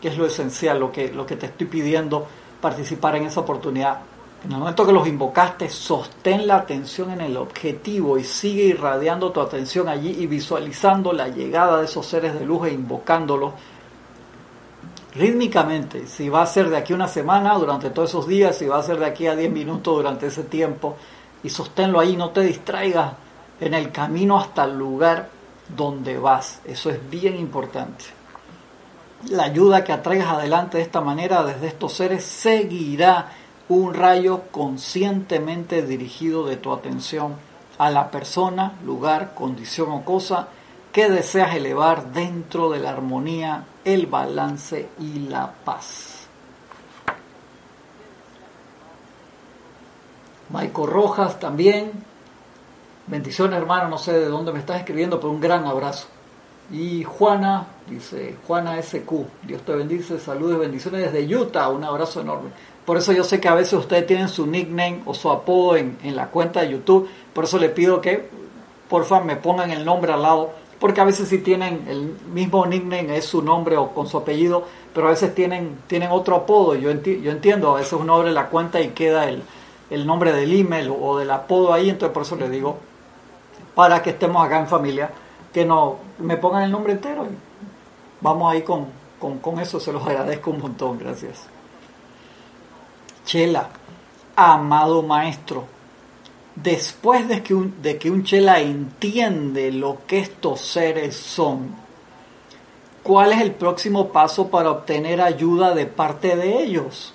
[0.01, 2.27] que es lo esencial, lo que, lo que te estoy pidiendo,
[2.61, 4.01] participar en esa oportunidad.
[4.45, 9.31] En el momento que los invocaste, sostén la atención en el objetivo y sigue irradiando
[9.31, 13.53] tu atención allí y visualizando la llegada de esos seres de luz e invocándolos
[15.15, 16.09] rítmicamente.
[16.09, 18.83] Si va a ser de aquí una semana, durante todos esos días, si va a
[18.83, 20.97] ser de aquí a 10 minutos durante ese tiempo,
[21.45, 23.13] y sosténlo ahí, no te distraigas
[23.63, 25.29] en el camino hasta el lugar
[25.69, 26.61] donde vas.
[26.65, 28.05] Eso es bien importante.
[29.29, 33.29] La ayuda que atraigas adelante de esta manera desde estos seres seguirá
[33.69, 37.37] un rayo conscientemente dirigido de tu atención
[37.79, 40.49] a la persona, lugar, condición o cosa
[40.93, 46.27] que deseas elevar dentro de la armonía, el balance y la paz.
[50.51, 52.12] Maico Rojas también
[53.07, 56.07] Bendiciones hermano, no sé de dónde me estás escribiendo, pero un gran abrazo.
[56.71, 59.11] Y Juana, dice Juana SQ,
[59.43, 62.51] Dios te bendice, saludos, bendiciones desde Utah, un abrazo enorme.
[62.87, 65.99] Por eso yo sé que a veces ustedes tienen su nickname o su apodo en,
[66.05, 68.29] en la cuenta de YouTube, por eso le pido que
[68.89, 72.65] por favor me pongan el nombre al lado, porque a veces si tienen el mismo
[72.67, 76.77] nickname, es su nombre o con su apellido, pero a veces tienen, tienen otro apodo,
[76.77, 79.43] yo, yo entiendo, a veces uno abre la cuenta y queda el,
[79.91, 82.79] el nombre del email o del apodo ahí, entonces por eso le digo
[83.75, 85.11] para que estemos acá en familia,
[85.53, 87.27] que no me pongan el nombre entero.
[88.21, 88.87] Vamos ahí con,
[89.19, 91.47] con, eso, se los agradezco un montón, gracias.
[93.25, 93.69] Chela,
[94.37, 95.65] amado maestro,
[96.55, 101.75] después de que, un, de que un chela entiende lo que estos seres son,
[103.03, 107.15] ¿cuál es el próximo paso para obtener ayuda de parte de ellos?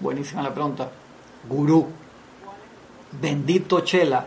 [0.00, 0.90] Buenísima la pregunta.
[1.48, 1.86] Gurú,
[3.20, 4.26] bendito chela,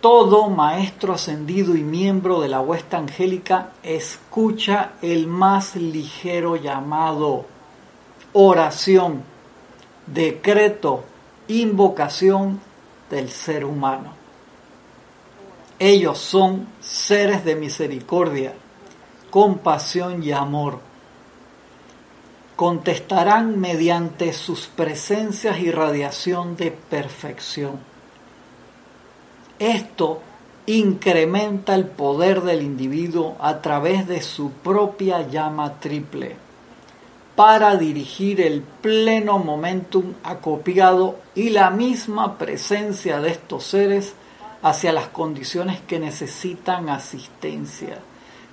[0.00, 7.44] todo maestro ascendido y miembro de la huesta angélica escucha el más ligero llamado,
[8.32, 9.22] oración,
[10.06, 11.04] decreto,
[11.48, 12.60] invocación
[13.10, 14.14] del ser humano.
[15.78, 18.54] Ellos son seres de misericordia,
[19.30, 20.78] compasión y amor.
[22.56, 27.89] Contestarán mediante sus presencias y radiación de perfección
[29.60, 30.20] esto
[30.66, 36.36] incrementa el poder del individuo a través de su propia llama triple
[37.36, 44.14] para dirigir el pleno momentum acopiado y la misma presencia de estos seres
[44.62, 47.98] hacia las condiciones que necesitan asistencia.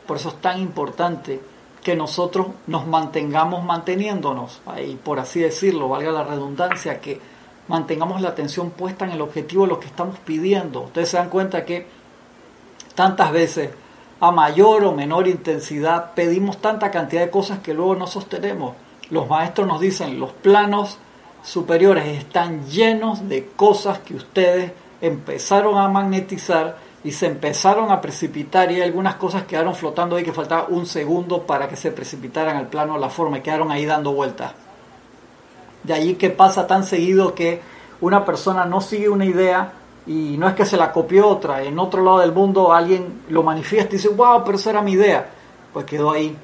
[0.06, 1.42] Por eso es tan importante
[1.84, 7.20] que nosotros nos mantengamos manteniéndonos, ahí por así decirlo, valga la redundancia, que
[7.68, 10.82] mantengamos la atención puesta en el objetivo de lo que estamos pidiendo.
[10.82, 11.88] Ustedes se dan cuenta que
[12.96, 13.70] tantas veces,
[14.20, 18.76] a mayor o menor intensidad, pedimos tanta cantidad de cosas que luego no sostenemos.
[19.10, 20.98] Los maestros nos dicen, los planos
[21.44, 28.72] superiores están llenos de cosas que ustedes empezaron a magnetizar y se empezaron a precipitar
[28.72, 32.68] y algunas cosas quedaron flotando ahí que faltaba un segundo para que se precipitaran al
[32.68, 34.54] plano de la forma y quedaron ahí dando vueltas.
[35.88, 37.62] De allí que pasa tan seguido que
[38.02, 39.74] una persona no sigue una idea
[40.06, 43.42] y no es que se la copió otra, en otro lado del mundo alguien lo
[43.42, 45.30] manifiesta y dice, wow, pero esa era mi idea.
[45.74, 46.38] Pues quedó ahí,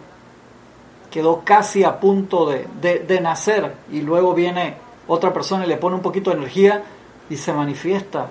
[1.12, 4.76] quedó casi a punto de, de nacer y luego viene
[5.08, 6.84] otra persona y le pone un poquito de energía
[7.30, 8.28] y se manifiesta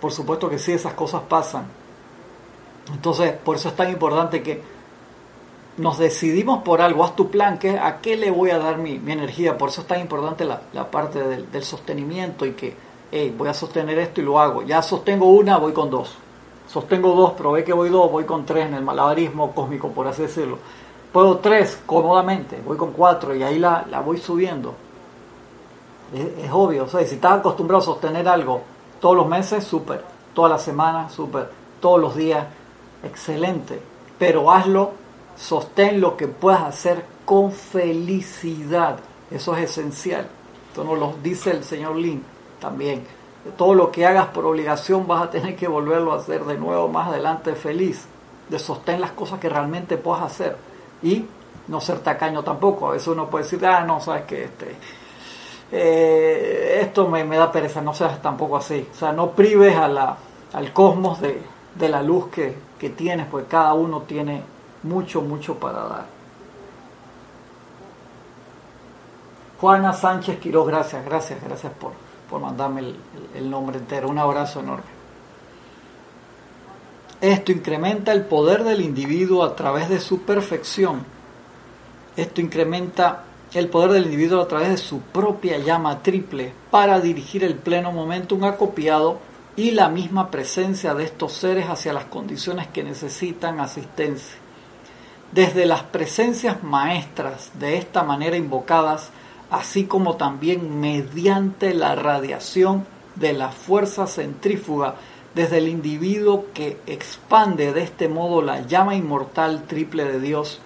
[0.00, 1.64] por supuesto que sí, esas cosas pasan.
[2.92, 4.62] Entonces, por eso es tan importante que
[5.78, 8.94] nos decidimos por algo, haz tu plan, que a qué le voy a dar mi,
[8.94, 9.56] energía.
[9.56, 12.76] Por eso es tan importante la, parte del, sostenimiento y que,
[13.10, 14.62] hey, voy a sostener esto y lo hago.
[14.62, 16.16] Ya sostengo una, voy con dos.
[16.68, 20.06] Sostengo dos, pero ve que voy dos, voy con tres en el malabarismo cósmico, por
[20.06, 20.58] así decirlo.
[21.12, 24.74] Puedo tres cómodamente, voy con cuatro y ahí la, voy subiendo.
[26.12, 28.62] Es, es obvio, o sea, si estás acostumbrado a sostener algo
[29.00, 30.02] todos los meses, súper.
[30.34, 31.50] Todas las semanas, súper.
[31.80, 32.46] Todos los días,
[33.02, 33.80] excelente.
[34.18, 34.92] Pero hazlo,
[35.38, 38.98] sostén lo que puedas hacer con felicidad.
[39.30, 40.26] Eso es esencial.
[40.68, 42.22] Esto nos lo dice el señor Lin
[42.60, 43.04] también.
[43.56, 46.88] Todo lo que hagas por obligación vas a tener que volverlo a hacer de nuevo
[46.88, 48.06] más adelante feliz.
[48.48, 50.56] De sostén las cosas que realmente puedas hacer.
[51.02, 51.24] Y
[51.68, 52.88] no ser tacaño tampoco.
[52.88, 54.76] A veces uno puede decir, ah, no, sabes que este
[55.70, 58.88] eh, esto me, da pereza, no seas tampoco así.
[58.90, 61.40] O sea, no prives al cosmos de,
[61.88, 64.42] la luz que, que tienes, porque cada uno tiene
[64.88, 66.06] mucho, mucho para dar.
[69.60, 71.92] Juana Sánchez Quiroz, gracias, gracias, gracias por,
[72.30, 72.94] por mandarme
[73.34, 74.08] el nombre entero.
[74.08, 74.98] Un abrazo enorme.
[77.20, 81.04] Esto incrementa el poder del individuo a través de su perfección.
[82.16, 83.24] Esto incrementa
[83.54, 87.90] el poder del individuo a través de su propia llama triple para dirigir el pleno
[87.90, 89.18] momentum acopiado
[89.56, 94.36] y la misma presencia de estos seres hacia las condiciones que necesitan asistencia.
[95.32, 99.10] Desde las presencias maestras de esta manera invocadas,
[99.50, 104.94] así como también mediante la radiación de la fuerza centrífuga
[105.34, 110.60] desde el individuo que expande de este modo la llama inmortal triple de Dios,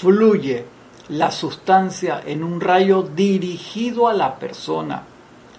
[0.00, 0.64] fluye
[1.08, 5.02] la sustancia en un rayo dirigido a la persona,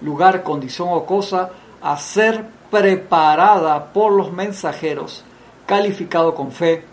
[0.02, 1.52] lugar, condición o cosa
[1.82, 5.24] a ser preparada por los mensajeros,
[5.66, 6.86] calificado con fe,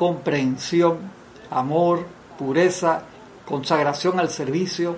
[0.00, 0.96] comprensión,
[1.50, 2.06] amor,
[2.38, 3.02] pureza,
[3.44, 4.96] consagración al servicio,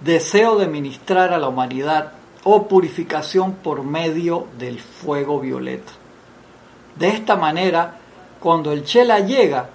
[0.00, 5.92] deseo de ministrar a la humanidad o purificación por medio del fuego violeta.
[6.96, 7.94] De esta manera,
[8.40, 9.68] cuando el Chela llega,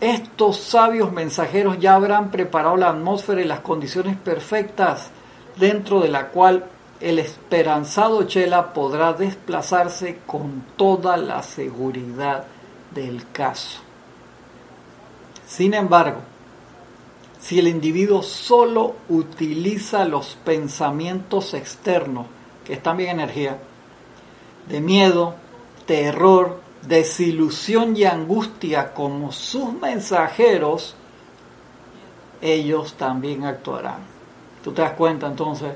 [0.00, 5.10] estos sabios mensajeros ya habrán preparado la atmósfera y las condiciones perfectas
[5.56, 6.64] dentro de la cual
[7.00, 12.46] el esperanzado Chela podrá desplazarse con toda la seguridad
[12.94, 13.89] del caso.
[15.50, 16.20] Sin embargo,
[17.40, 22.26] si el individuo solo utiliza los pensamientos externos,
[22.64, 23.58] que están bien energía,
[24.68, 25.34] de miedo,
[25.86, 30.94] terror, desilusión y angustia como sus mensajeros,
[32.40, 33.98] ellos también actuarán.
[34.62, 35.72] Tú te das cuenta entonces,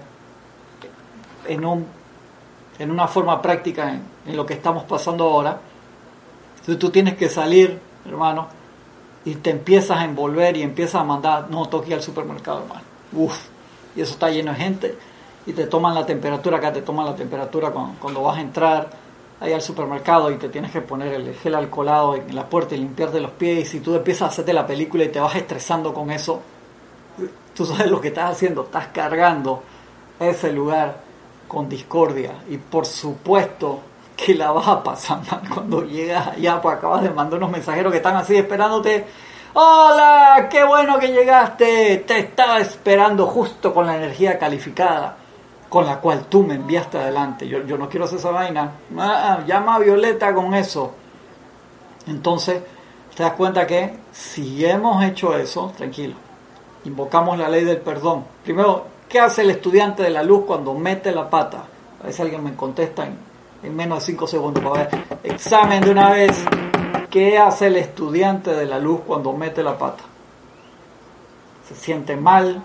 [1.48, 1.84] en, un,
[2.78, 3.92] en una forma práctica
[4.24, 5.58] en, lo que estamos pasando ahora,
[6.64, 8.46] si tú tienes que salir, hermano,
[9.24, 12.82] y te empiezas a envolver y empiezas a mandar, no toque al supermercado, hermano.
[13.12, 13.46] Uf,
[13.96, 14.98] y eso está lleno de gente.
[15.46, 18.90] Y te toman la temperatura, acá te toman la temperatura cuando, cuando vas a entrar
[19.40, 22.78] ahí al supermercado y te tienes que poner el gel alcoholado en la puerta y
[22.78, 25.92] limpiarte los pies y si tú empiezas a hacerte la película y te vas estresando
[25.92, 26.40] con eso,
[27.54, 29.62] tú sabes lo que estás haciendo, estás cargando
[30.18, 31.02] ese lugar
[31.48, 33.80] con discordia y por supuesto
[34.16, 35.20] que la vas a pasar
[35.54, 39.06] cuando llegas allá, pues acabas de mandar unos mensajeros que están así esperándote.
[39.54, 45.16] Hola, qué bueno que llegaste, te estaba esperando justo con la energía calificada
[45.74, 47.48] con la cual tú me enviaste adelante.
[47.48, 48.74] Yo, no quiero hacer esa vaina.
[48.96, 50.92] Ah, llama a Violeta con eso.
[52.06, 52.62] Entonces,
[53.12, 56.14] te das cuenta que si hemos hecho eso, tranquilo,
[56.84, 58.24] invocamos la ley del perdón.
[58.44, 61.64] Primero, ¿qué hace el estudiante de la luz cuando mete la pata?
[62.00, 63.18] A ver si alguien me contesta en,
[63.64, 64.62] en menos de 5 segundos.
[64.62, 66.44] Para ver, examen de una vez.
[67.10, 70.02] ¿Qué hace el estudiante de la luz cuando mete la pata?
[71.68, 72.62] Se siente mal,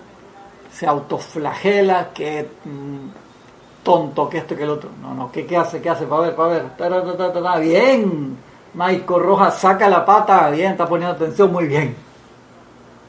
[0.72, 4.90] se autoflagela, que mm, tonto, que esto, que el otro.
[5.00, 5.80] No, no, ¿qué, qué hace?
[5.80, 6.04] ¿Qué hace?
[6.06, 7.60] Para ver, para ver.
[7.60, 8.36] bien.
[8.74, 11.96] Michael Rojas saca la pata, bien, está poniendo atención, muy bien.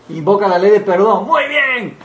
[0.09, 1.97] Invoca la ley de perdón, muy bien.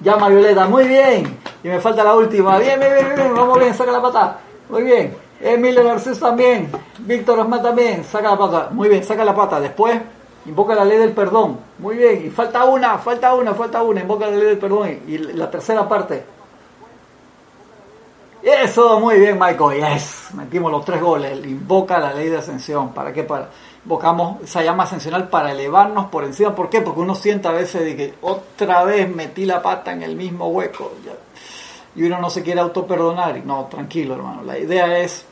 [0.00, 1.38] Llama a Violeta, muy bien.
[1.62, 4.38] Y me falta la última, bien, bien, bien, bien, vamos bien, saca la pata,
[4.72, 5.14] muy bien.
[5.38, 6.70] Emilio Garcés también,
[7.00, 9.60] Víctor Osma también, saca la pata, muy bien, saca la pata.
[9.60, 10.00] Después,
[10.46, 12.26] invoca la ley del perdón, muy bien.
[12.26, 15.00] Y falta una, falta una, falta una, invoca la ley del perdón.
[15.06, 16.24] Y la tercera parte,
[18.42, 19.78] eso, muy bien, Michael.
[19.78, 21.44] Yes, metimos los tres goles.
[21.46, 22.92] Invoca la ley de ascensión.
[22.94, 23.24] ¿Para qué?
[23.24, 23.50] Para
[23.84, 26.54] invocamos esa llama ascensional para elevarnos por encima.
[26.54, 26.80] ¿Por qué?
[26.80, 30.48] Porque uno siente a veces de que otra vez metí la pata en el mismo
[30.48, 30.92] hueco.
[31.94, 33.36] Y uno no se quiere autoperdonar.
[33.36, 34.42] Y no, tranquilo, hermano.
[34.42, 35.24] La idea es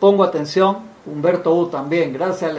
[0.00, 0.88] pongo atención.
[1.06, 2.12] Humberto U también.
[2.12, 2.56] Gracias.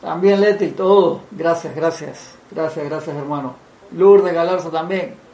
[0.00, 1.20] También Leti, todo.
[1.30, 2.34] Gracias, gracias.
[2.50, 3.54] Gracias, gracias, hermano.
[3.92, 5.26] Lourdes Galarza también.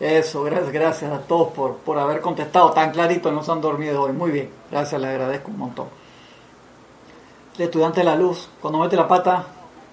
[0.00, 4.02] Eso, gracias, gracias a todos por, por haber contestado tan clarito, no se han dormido
[4.02, 4.12] hoy.
[4.12, 5.86] Muy bien, gracias, les agradezco un montón.
[7.56, 9.44] El estudiante de la luz, cuando mete la pata,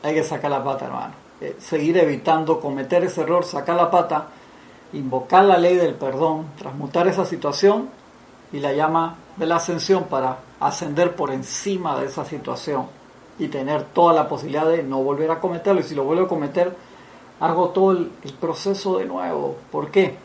[0.03, 1.13] hay que sacar la pata, hermano.
[1.41, 4.27] Eh, seguir evitando cometer ese error, sacar la pata,
[4.95, 7.89] invocar la ley del perdón, transmutar esa situación
[8.51, 12.87] y la llama de la ascensión para ascender por encima de esa situación
[13.37, 15.81] y tener toda la posibilidad de no volver a cometerlo.
[15.81, 16.75] Y si lo vuelvo a cometer,
[17.39, 19.57] hago todo el, proceso de nuevo.
[19.71, 20.17] ¿Por qué?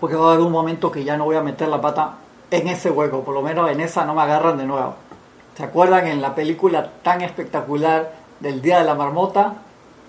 [0.00, 2.16] Porque va a haber un momento que ya no voy a meter la pata
[2.50, 4.94] en ese hueco, por lo menos en esa no me agarran de nuevo.
[5.56, 9.54] ¿Se acuerdan en la película tan espectacular del Día de la Marmota?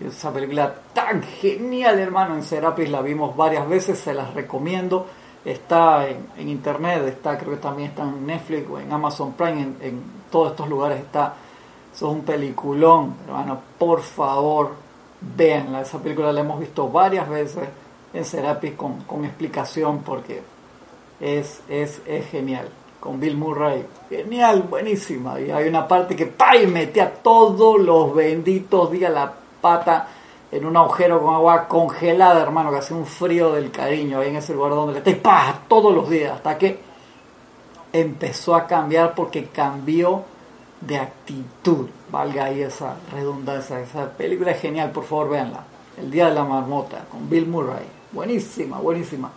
[0.06, 5.08] Esa película tan genial, hermano, en Serapis la vimos varias veces, se las recomiendo.
[5.44, 9.78] Está en, internet, está creo que también está en Netflix o en Amazon Prime, en,
[9.82, 11.34] en todos estos lugares está.
[11.94, 14.76] Eso es un peliculón, hermano, por favor,
[15.20, 17.64] véanla, esa película la hemos visto varias veces
[18.14, 20.42] en Serapis con, con explicación porque
[21.20, 22.70] es, es, es, genial.
[23.00, 25.40] Con Bill Murray, genial, buenísima.
[25.40, 26.68] Y hay una parte que ¡pay!
[26.68, 30.08] metía todos los benditos días la pata
[30.52, 34.38] en un agujero con agua congelada, hermano, que hacía un frío del cariño ahí en
[34.38, 36.80] ese lugar donde le estáis todos los días, hasta que
[37.92, 40.24] empezó a cambiar porque cambió
[40.82, 43.80] de actitud, valga ahí esa redundancia.
[43.80, 45.64] Esa película es genial, por favor véanla.
[45.98, 47.86] El Día de la Marmota, con Bill Murray.
[48.12, 49.32] Buenísima, buenísima.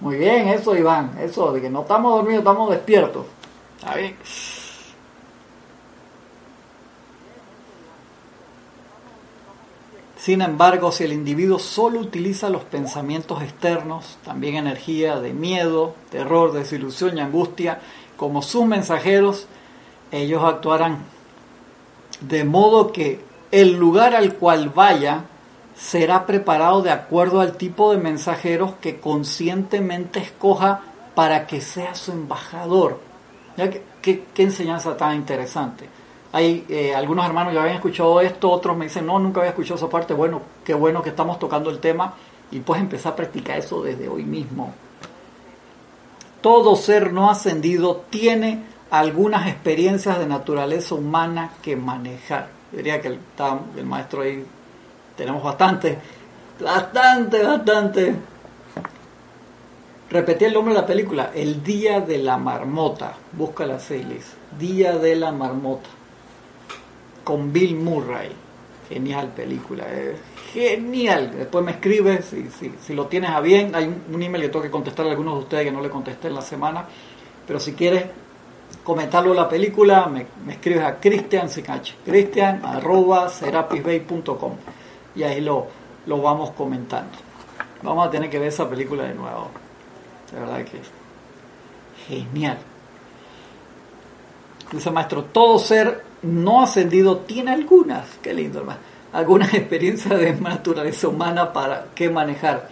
[0.00, 3.26] Muy bien, eso Iván, eso de que no estamos dormidos, estamos despiertos.
[3.78, 4.16] ¿Está bien?
[10.24, 16.54] Sin embargo, si el individuo solo utiliza los pensamientos externos, también energía de miedo, terror,
[16.54, 17.80] desilusión y angustia,
[18.16, 19.46] como sus mensajeros,
[20.10, 21.00] ellos actuarán
[22.22, 23.20] de modo que
[23.50, 25.24] el lugar al cual vaya
[25.76, 30.80] será preparado de acuerdo al tipo de mensajeros que conscientemente escoja
[31.14, 32.98] para que sea su embajador.
[34.00, 35.86] ¿Qué, enseñanza tan interesante?
[36.34, 39.76] Hay eh, algunos hermanos que habían escuchado esto, otros me dicen, no, nunca había escuchado
[39.76, 40.12] esa parte.
[40.12, 42.12] Bueno, qué bueno que estamos tocando el tema
[42.50, 44.74] y puedes empezar a practicar eso desde hoy mismo
[46.44, 52.48] todo ser no ascendido tiene algunas experiencias de naturaleza humana que manejar.
[52.70, 54.44] Diría que el, maestro ahí
[55.16, 55.98] tenemos bastante,
[56.60, 58.14] bastante, bastante.
[60.10, 63.14] Repetí el nombre de la película, El Día de la Marmota.
[63.32, 64.34] Busca la Celis.
[64.58, 65.88] Día de la Marmota.
[67.24, 68.30] Con Bill Murray.
[68.88, 69.84] Genial película.
[69.88, 70.14] Eh
[70.54, 71.32] genial.
[71.36, 73.74] Después me escribes si, si, si, lo tienes a bien.
[73.74, 76.28] Hay un, email que tengo que contestar a algunos de ustedes que no le contesté
[76.28, 76.86] en la semana.
[77.46, 78.04] Pero si quieres
[78.84, 81.48] comentarlo la película, me, escribes a Cristian
[82.04, 84.52] Cristian arroba serapisbay.com
[85.16, 85.66] y ahí lo,
[86.06, 87.18] lo vamos comentando.
[87.82, 89.50] Vamos a tener que ver esa película de nuevo.
[90.32, 90.80] De verdad que
[92.06, 92.58] genial.
[94.70, 98.06] Dice maestro, todo ser no ascendido tiene algunas.
[98.22, 102.68] Qué lindo, hermano alguna experiencia de naturaleza humana para qué manejar.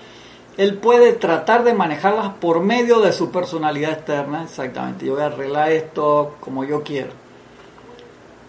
[0.59, 5.27] Él puede tratar de manejarlas por medio de su personalidad externa, exactamente, yo voy a
[5.27, 7.11] arreglar esto como yo quiero.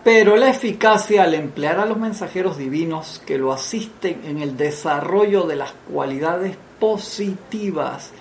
[0.03, 5.43] Pero la eficacia al emplear a los mensajeros divinos que lo asisten en el desarrollo
[5.43, 8.11] de las cualidades positivas,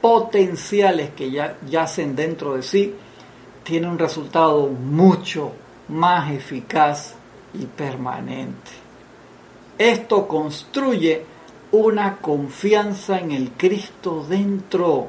[0.00, 2.94] potenciales que ya yacen dentro de sí,
[3.64, 5.52] tiene un resultado mucho
[5.88, 7.14] más eficaz
[7.54, 8.70] y permanente.
[9.78, 11.24] Esto construye
[11.72, 15.08] una confianza en el Cristo dentro,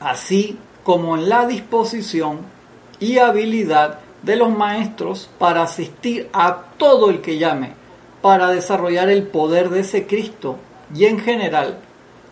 [0.00, 2.38] así como en la disposición
[2.98, 7.74] y habilidad de los maestros para asistir a todo el que llame
[8.22, 10.56] para desarrollar el poder de ese Cristo
[10.94, 11.78] y en general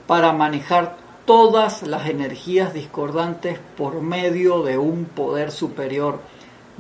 [0.06, 6.20] para manejar todas las energías discordantes por medio de un poder superior.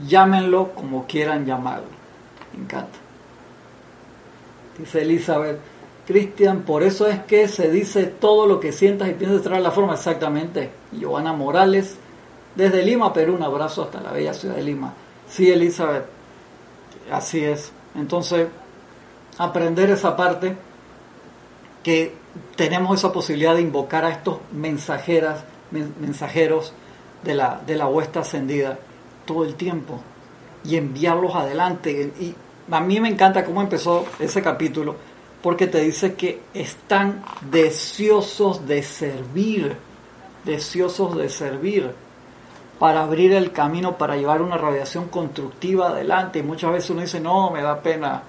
[0.06, 1.88] Llámenlo como quieran llamarlo.
[2.54, 2.98] Me encanta.
[4.78, 5.58] Dice Elizabeth,
[6.06, 9.72] Cristian, por eso es que se dice todo lo que sientas y piensas traer la
[9.72, 10.70] forma exactamente.
[10.92, 11.96] Giovanna Morales,
[12.54, 14.94] desde Lima, Perú, un abrazo hasta la bella ciudad de Lima.
[15.28, 16.06] Sí, Elizabeth,
[17.10, 17.72] así es.
[17.94, 18.46] Entonces,
[19.36, 20.56] aprender esa parte
[21.82, 22.14] que
[22.56, 26.72] tenemos esa posibilidad de invocar a estos mensajeras, mensajeros
[27.22, 28.78] de la, de la huesta ascendida
[29.28, 30.00] todo el tiempo
[30.64, 32.12] y enviarlos adelante.
[32.18, 32.34] Y
[32.70, 34.96] a mí me encanta cómo empezó ese capítulo,
[35.42, 39.76] porque te dice que están deseosos de servir,
[40.44, 41.92] deseosos de servir
[42.78, 46.38] para abrir el camino, para llevar una radiación constructiva adelante.
[46.38, 48.22] Y muchas veces uno dice, no, me da pena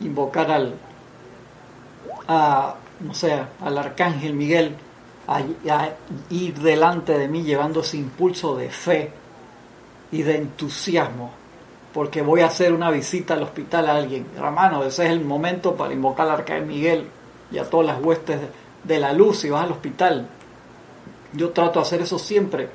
[0.00, 0.74] invocar al,
[2.28, 4.76] a, no sé, al arcángel Miguel
[5.26, 5.42] a,
[6.30, 9.12] ir delante de mí llevando ese impulso de fe
[10.10, 11.30] y de entusiasmo,
[11.92, 14.26] porque voy a hacer una visita al hospital a alguien.
[14.36, 17.06] Hermano, ese es el momento para invocar al arcángel Miguel
[17.50, 18.40] y a todas las huestes
[18.84, 20.28] de la luz y vas al hospital.
[21.32, 22.68] Yo trato de hacer eso siempre,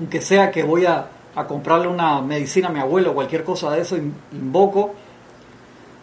[0.00, 3.82] aunque sea que voy a, a comprarle una medicina a mi abuelo cualquier cosa de
[3.82, 4.94] eso, invoco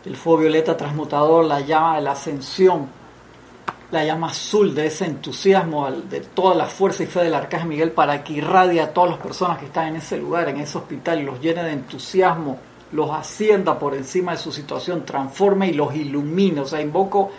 [0.06, 2.88] el fuego violeta transmutador, la llama de la ascensión,
[3.96, 7.92] la llama azul de ese entusiasmo, de toda la fuerza y fe del Arcángel Miguel
[7.92, 11.22] para que irradie a todas las personas que están en ese lugar, en ese hospital,
[11.22, 12.60] y los llene de entusiasmo,
[12.92, 16.62] los ascienda por encima de su situación, transforme y los ilumine.
[16.62, 17.32] O sea, invoco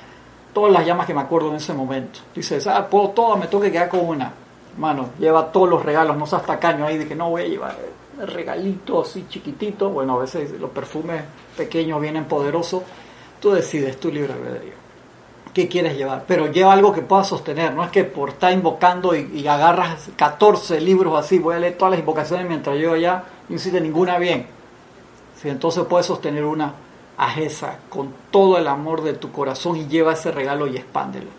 [0.53, 2.21] todas las llamas que me acuerdo en ese momento.
[2.35, 4.33] Dices, ah, puedo todas, me toque quedar con una.
[4.79, 7.77] Mano, lleva todos los regalos, no seas tacaño ahí de que no voy a llevar
[8.25, 11.23] regalito así chiquitito, bueno, a veces los perfumes
[11.55, 12.83] pequeños vienen poderosos,
[13.41, 14.86] tú decides, tu libre albedrío.
[15.57, 16.25] ¿Qué quieres llevar?
[16.29, 20.83] Pero lleva algo que pueda sostener, no es que por estar invocando y, agarras 14
[20.83, 24.49] libros así, voy a leer todas las invocaciones mientras yo allá no hiciste ninguna bien.
[25.41, 26.75] Si entonces puedes sostener una
[27.17, 31.31] ajeza con todo el amor de tu corazón y lleva ese regalo y expándelo.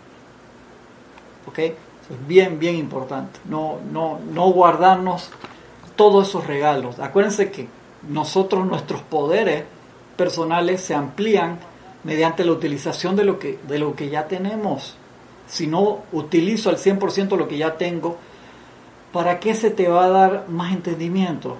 [1.46, 1.58] ¿Ok?
[1.60, 3.38] es bien, bien importante.
[3.44, 5.30] No, no, no guardarnos
[5.94, 6.98] todos esos regalos.
[6.98, 7.68] Acuérdense que
[8.08, 9.62] nosotros, nuestros poderes
[10.16, 11.60] personales se amplían
[12.04, 14.96] mediante la utilización de lo que, de lo que ya tenemos.
[15.46, 18.16] Si no utilizo al 100% lo que ya tengo,
[19.12, 21.56] ¿para qué se te va a dar más entendimiento?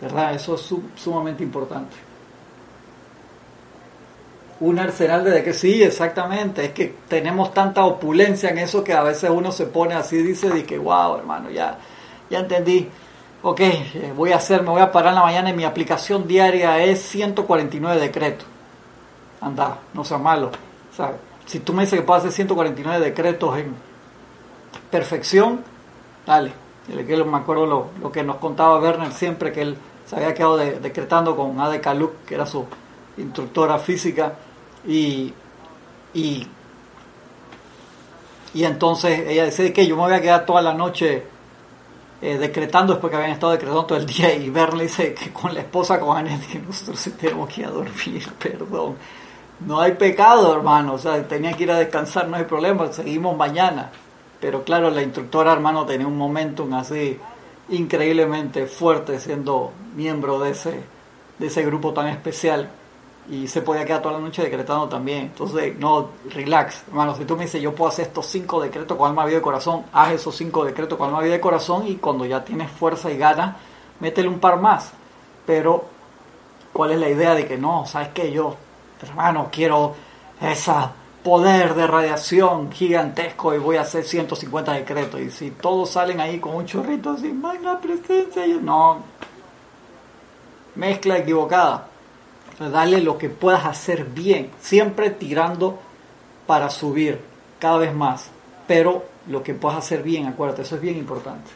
[0.00, 0.34] ¿Verdad?
[0.34, 1.96] Eso es sumamente importante.
[4.60, 6.64] Un arsenal de que sí, exactamente.
[6.64, 10.48] Es que tenemos tanta opulencia en eso que a veces uno se pone así dice
[10.50, 11.78] de que, wow, hermano, ya,
[12.30, 12.88] ya entendí
[13.42, 16.26] ok, eh, voy a hacer, me voy a parar en la mañana y mi aplicación
[16.26, 18.46] diaria es 149 decretos.
[19.42, 20.46] Anda, no sea malo.
[20.48, 21.08] O
[21.46, 23.74] si tú me dices que puedo hacer 149 decretos en
[24.90, 25.62] perfección,
[26.26, 26.52] dale.
[26.86, 29.76] Que me acuerdo lo, que nos contaba Werner siempre, que él
[30.06, 32.66] se había quedado decretando con Ade Kaluk, que era su
[33.18, 34.34] instructora física,
[34.86, 35.32] y,
[36.14, 36.46] y,
[38.54, 41.24] y entonces ella decía que yo me voy a quedar toda la noche
[42.20, 45.54] eh, decretando después que habían estado decretando todo el día y verle dice que con
[45.54, 48.96] la esposa con Anet que nosotros tenemos que ir a dormir, perdón.
[49.60, 53.36] No hay pecado, hermano, o sea, tenía que ir a descansar, no hay problema, seguimos
[53.36, 53.90] mañana.
[54.40, 57.18] Pero claro, la instructora, hermano, tenía un momentum así
[57.68, 60.82] increíblemente fuerte siendo miembro de ese,
[61.38, 62.68] de ese grupo tan especial
[63.30, 65.26] y se podía quedar toda la noche decretando también.
[65.26, 67.14] Entonces, no, relax, hermano.
[67.14, 69.84] Si tú me dices, yo puedo hacer estos cinco decretos con alma, vida y corazón,
[69.92, 73.16] haz esos cinco decretos con alma, vida y corazón y cuando ya tienes fuerza y
[73.18, 73.56] ganas,
[74.00, 74.92] métele un par más.
[75.46, 75.84] Pero,
[76.72, 77.86] ¿cuál es la idea de que no?
[77.86, 78.32] ¿Sabes qué?
[78.32, 78.56] Yo,
[79.02, 79.94] hermano, quiero
[80.40, 80.72] ese
[81.22, 85.20] poder de radiación gigantesco y voy a hacer 150 decretos.
[85.20, 89.02] Y si todos salen ahí con un chorrito así, magna presencia, yo, no.
[90.74, 91.88] Mezcla equivocada
[92.70, 95.78] Dale lo que puedas hacer bien, siempre tirando
[96.46, 97.20] para subir
[97.58, 98.30] cada vez más,
[98.66, 101.50] pero lo que puedas hacer bien, acuérdate, eso es bien importante.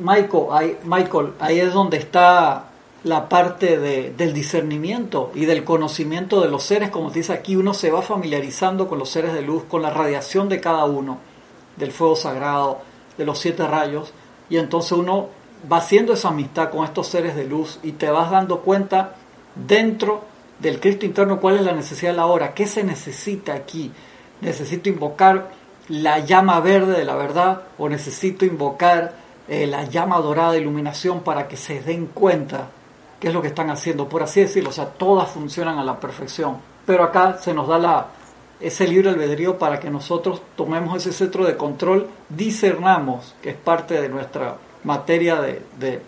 [0.00, 2.66] Michael, ahí, Michael, ahí es donde está
[3.04, 7.56] la parte de, del discernimiento y del conocimiento de los seres, como te dice aquí,
[7.56, 11.18] uno se va familiarizando con los seres de luz, con la radiación de cada uno,
[11.76, 12.80] del fuego sagrado,
[13.18, 14.12] de los siete rayos,
[14.48, 15.28] y entonces uno
[15.70, 19.14] va haciendo esa amistad con estos seres de luz y te vas dando cuenta
[19.54, 20.24] dentro
[20.58, 23.92] del Cristo interno cuál es la necesidad de la hora, qué se necesita aquí.
[24.40, 25.50] Necesito invocar
[25.88, 31.20] la llama verde de la verdad o necesito invocar eh, la llama dorada de iluminación
[31.20, 32.68] para que se den cuenta
[33.20, 34.70] qué es lo que están haciendo, por así decirlo.
[34.70, 36.58] O sea, todas funcionan a la perfección.
[36.86, 38.06] Pero acá se nos da la,
[38.60, 44.00] ese libre albedrío para que nosotros tomemos ese centro de control, discernamos, que es parte
[44.00, 46.02] de nuestra materia de, de,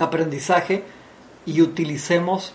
[0.00, 0.84] aprendizaje,
[1.44, 2.54] y utilicemos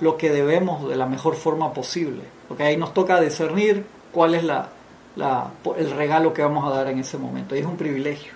[0.00, 2.22] lo que debemos de la mejor forma posible.
[2.46, 4.68] Porque ahí nos toca discernir cuál es la,
[5.16, 7.56] la, el regalo que vamos a dar en ese momento.
[7.56, 8.32] Y es un privilegio,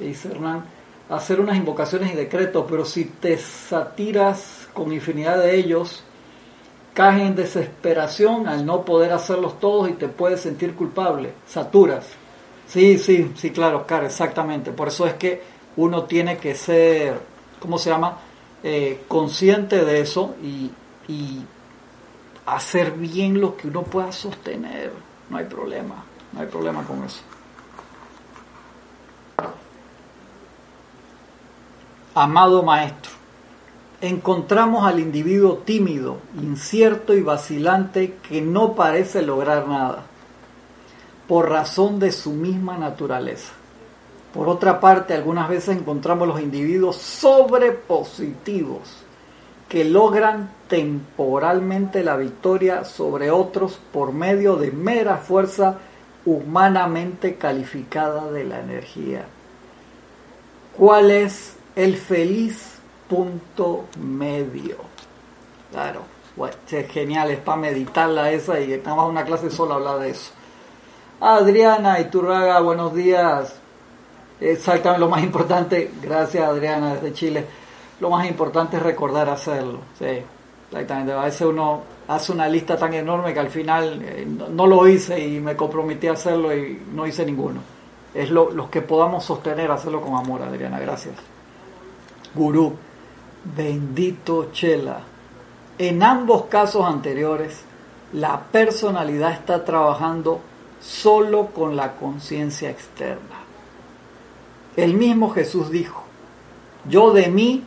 [0.00, 0.64] que dice Hernán,
[1.10, 6.02] hacer unas invocaciones y decretos, pero si te satiras con infinidad de ellos,
[6.94, 12.06] caes en desesperación al no poder hacerlos todos y te puedes sentir culpable, saturas.
[12.66, 14.72] Sí, sí, sí, claro, Oscar, exactamente.
[14.72, 15.42] Por eso es que
[15.76, 17.20] uno tiene que ser,
[17.58, 18.16] ¿cómo se llama?
[18.62, 20.70] Eh, consciente de eso y,
[21.12, 21.44] y
[22.46, 24.92] hacer bien lo que uno pueda sostener.
[25.28, 27.20] No hay problema, no hay problema con eso.
[32.14, 33.12] Amado Maestro,
[34.00, 40.02] encontramos al individuo tímido, incierto y vacilante que no parece lograr nada,
[41.28, 43.52] por razón de su misma naturaleza.
[44.34, 49.04] Por otra parte, algunas veces encontramos los individuos sobrepositivos,
[49.68, 55.78] que logran temporalmente la victoria sobre otros por medio de mera fuerza
[56.26, 59.26] humanamente calificada de la energía.
[60.76, 64.76] ¿Cuál es el feliz punto medio.
[65.70, 66.02] Claro,
[66.70, 70.32] es genial, es para meditarla esa y nada más una clase sola hablar de eso.
[71.20, 73.54] Adriana Iturraga, buenos días.
[74.40, 77.46] Exactamente, lo más importante, gracias Adriana desde Chile,
[78.00, 79.80] lo más importante es recordar hacerlo.
[79.98, 80.22] Sí,
[80.70, 81.12] exactamente.
[81.12, 85.20] A veces uno hace una lista tan enorme que al final eh, no, lo hice
[85.20, 87.60] y me comprometí a hacerlo y no hice ninguno.
[88.14, 91.14] Es lo, los que podamos sostener, hacerlo con amor, Adriana, gracias.
[92.34, 92.74] Gurú.
[93.56, 95.00] Bendito Chela.
[95.78, 97.62] En ambos casos anteriores,
[98.12, 100.40] la personalidad está trabajando
[100.80, 103.40] solo con la conciencia externa.
[104.76, 106.04] El mismo Jesús dijo,
[106.88, 107.64] yo de mí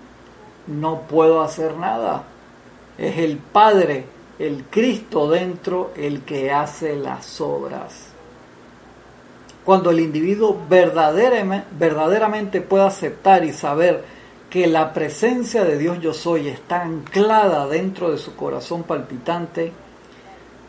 [0.67, 2.23] no puedo hacer nada.
[2.97, 4.05] Es el Padre,
[4.39, 8.09] el Cristo dentro, el que hace las obras.
[9.63, 14.03] Cuando el individuo verdaderamente, verdaderamente puede aceptar y saber
[14.53, 19.71] que la presencia de Dios yo soy está anclada dentro de su corazón palpitante,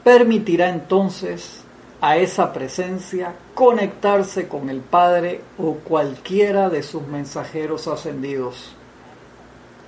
[0.03, 1.61] permitirá entonces
[2.01, 8.75] a esa presencia conectarse con el Padre o cualquiera de sus mensajeros ascendidos.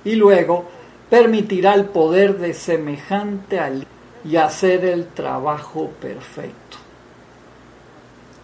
[0.05, 0.65] Y luego
[1.09, 3.87] permitirá el poder de semejante al
[4.23, 6.77] y hacer el trabajo perfecto.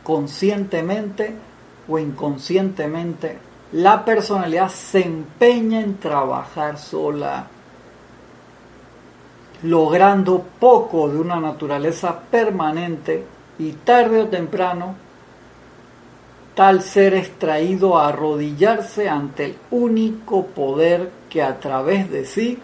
[0.04, 1.36] Conscientemente
[1.88, 7.48] o inconscientemente la personalidad se empeña en trabajar sola,
[9.64, 13.26] logrando poco de una naturaleza permanente
[13.58, 14.96] y tarde o temprano
[16.54, 22.60] tal ser extraído a arrodillarse ante el único poder que a través de sí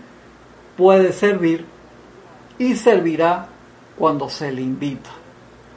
[0.77, 1.65] puede servir
[2.59, 3.47] y servirá
[3.97, 5.09] cuando se le invita,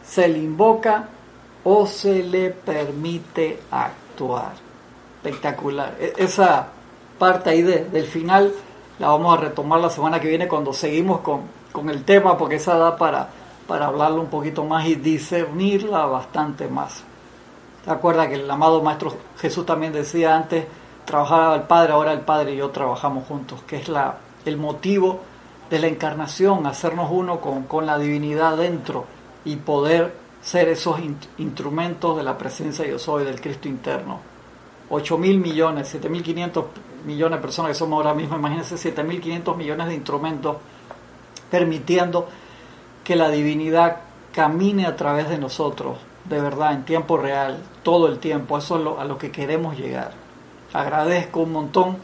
[0.05, 1.09] se le invoca
[1.65, 4.72] o se le permite actuar
[5.23, 5.97] espectacular.
[5.99, 6.69] E, esa
[7.19, 8.53] parte ahí del final
[8.99, 12.57] la vamos a retomar la semana que viene cuando seguimos con, con el tema, porque
[12.57, 13.29] esa da para,
[13.67, 17.05] para hablarlo un poquito más y discernirla bastante más.
[17.85, 20.67] ¿Te acuerdas que el amado Maestro Jesús también decía antes,
[21.05, 25.21] trabajaba el Padre, ahora el Padre y yo trabajamos juntos, que es la, el motivo
[25.69, 29.07] de la encarnación, hacernos uno con, con la divinidad dentro
[29.45, 31.01] y poder ser esos
[31.39, 34.32] instrumentos de la presencia yo soy del Cristo interno.
[34.95, 36.67] 8 mil millones, 7 mil 500
[37.07, 40.57] millones de personas que somos ahora mismo, imagínense 7 mil 500 millones de instrumentos
[41.51, 42.29] permitiendo
[43.03, 44.01] que la divinidad
[44.33, 48.59] camine a través de nosotros, de verdad, en tiempo real, todo el tiempo.
[48.59, 50.13] Eso es a lo que queremos llegar.
[50.75, 51.97] Agradezco un montón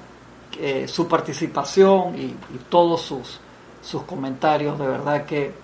[0.59, 2.35] eh, su participación y,
[2.71, 3.39] todos sus,
[3.83, 5.55] sus comentarios, de verdad que,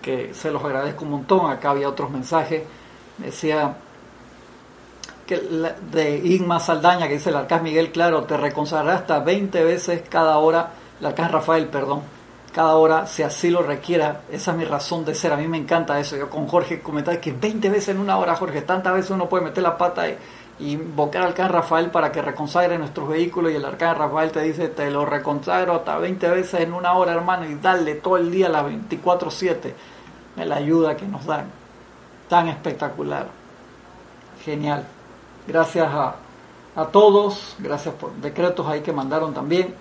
[0.00, 1.50] que se los agradezco un montón.
[1.50, 2.62] Acá había otros mensajes.
[3.18, 3.76] Decía
[5.26, 10.02] que de Igma Saldaña, que dice el arcángel Miguel, claro, te reconsagrará hasta 20 veces
[10.08, 10.70] cada hora,
[11.00, 12.02] el arcángel Rafael, perdón,
[12.52, 14.20] cada hora, si así lo requiera.
[14.30, 15.32] Esa es mi razón de ser.
[15.32, 16.16] A mí me encanta eso.
[16.16, 19.44] Yo con Jorge comentaba que 20 veces en una hora, Jorge, tantas veces uno puede
[19.44, 20.16] meter la pata y,
[20.60, 24.68] invocar al arcángel Rafael para que reconsagre nuestros vehículos y el arcángel Rafael te dice,
[24.68, 28.48] te lo reconsagro hasta 20 veces en una hora, hermano, y dale todo el día,
[28.48, 29.72] las 24-7.
[30.36, 31.46] La ayuda que nos dan.
[32.28, 33.26] Tan espectacular.
[34.44, 34.84] Genial
[35.46, 36.16] gracias a,
[36.76, 39.74] a todos, gracias por decretos ahí que mandaron también.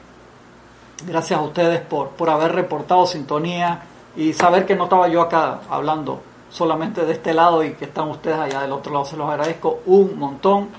[1.06, 3.84] Gracias a ustedes por, por haber reportado sintonía
[4.16, 8.10] y saber que no estaba yo acá hablando solamente de este lado y que están
[8.10, 9.06] ustedes allá del otro lado.
[9.06, 10.70] Se los agradezco un montón.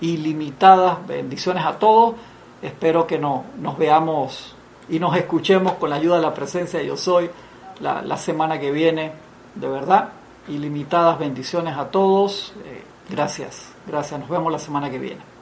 [0.00, 2.14] Ilimitadas bendiciones a todos.
[2.62, 4.54] Espero que no, nos veamos
[4.88, 7.30] y nos escuchemos con la ayuda de la presencia de Yo Soy
[7.80, 9.12] la, la semana que viene.
[9.54, 10.10] De verdad,
[10.48, 12.52] ilimitadas bendiciones a todos.
[12.64, 14.20] Eh, gracias, gracias.
[14.20, 15.33] Nos vemos la semana que viene.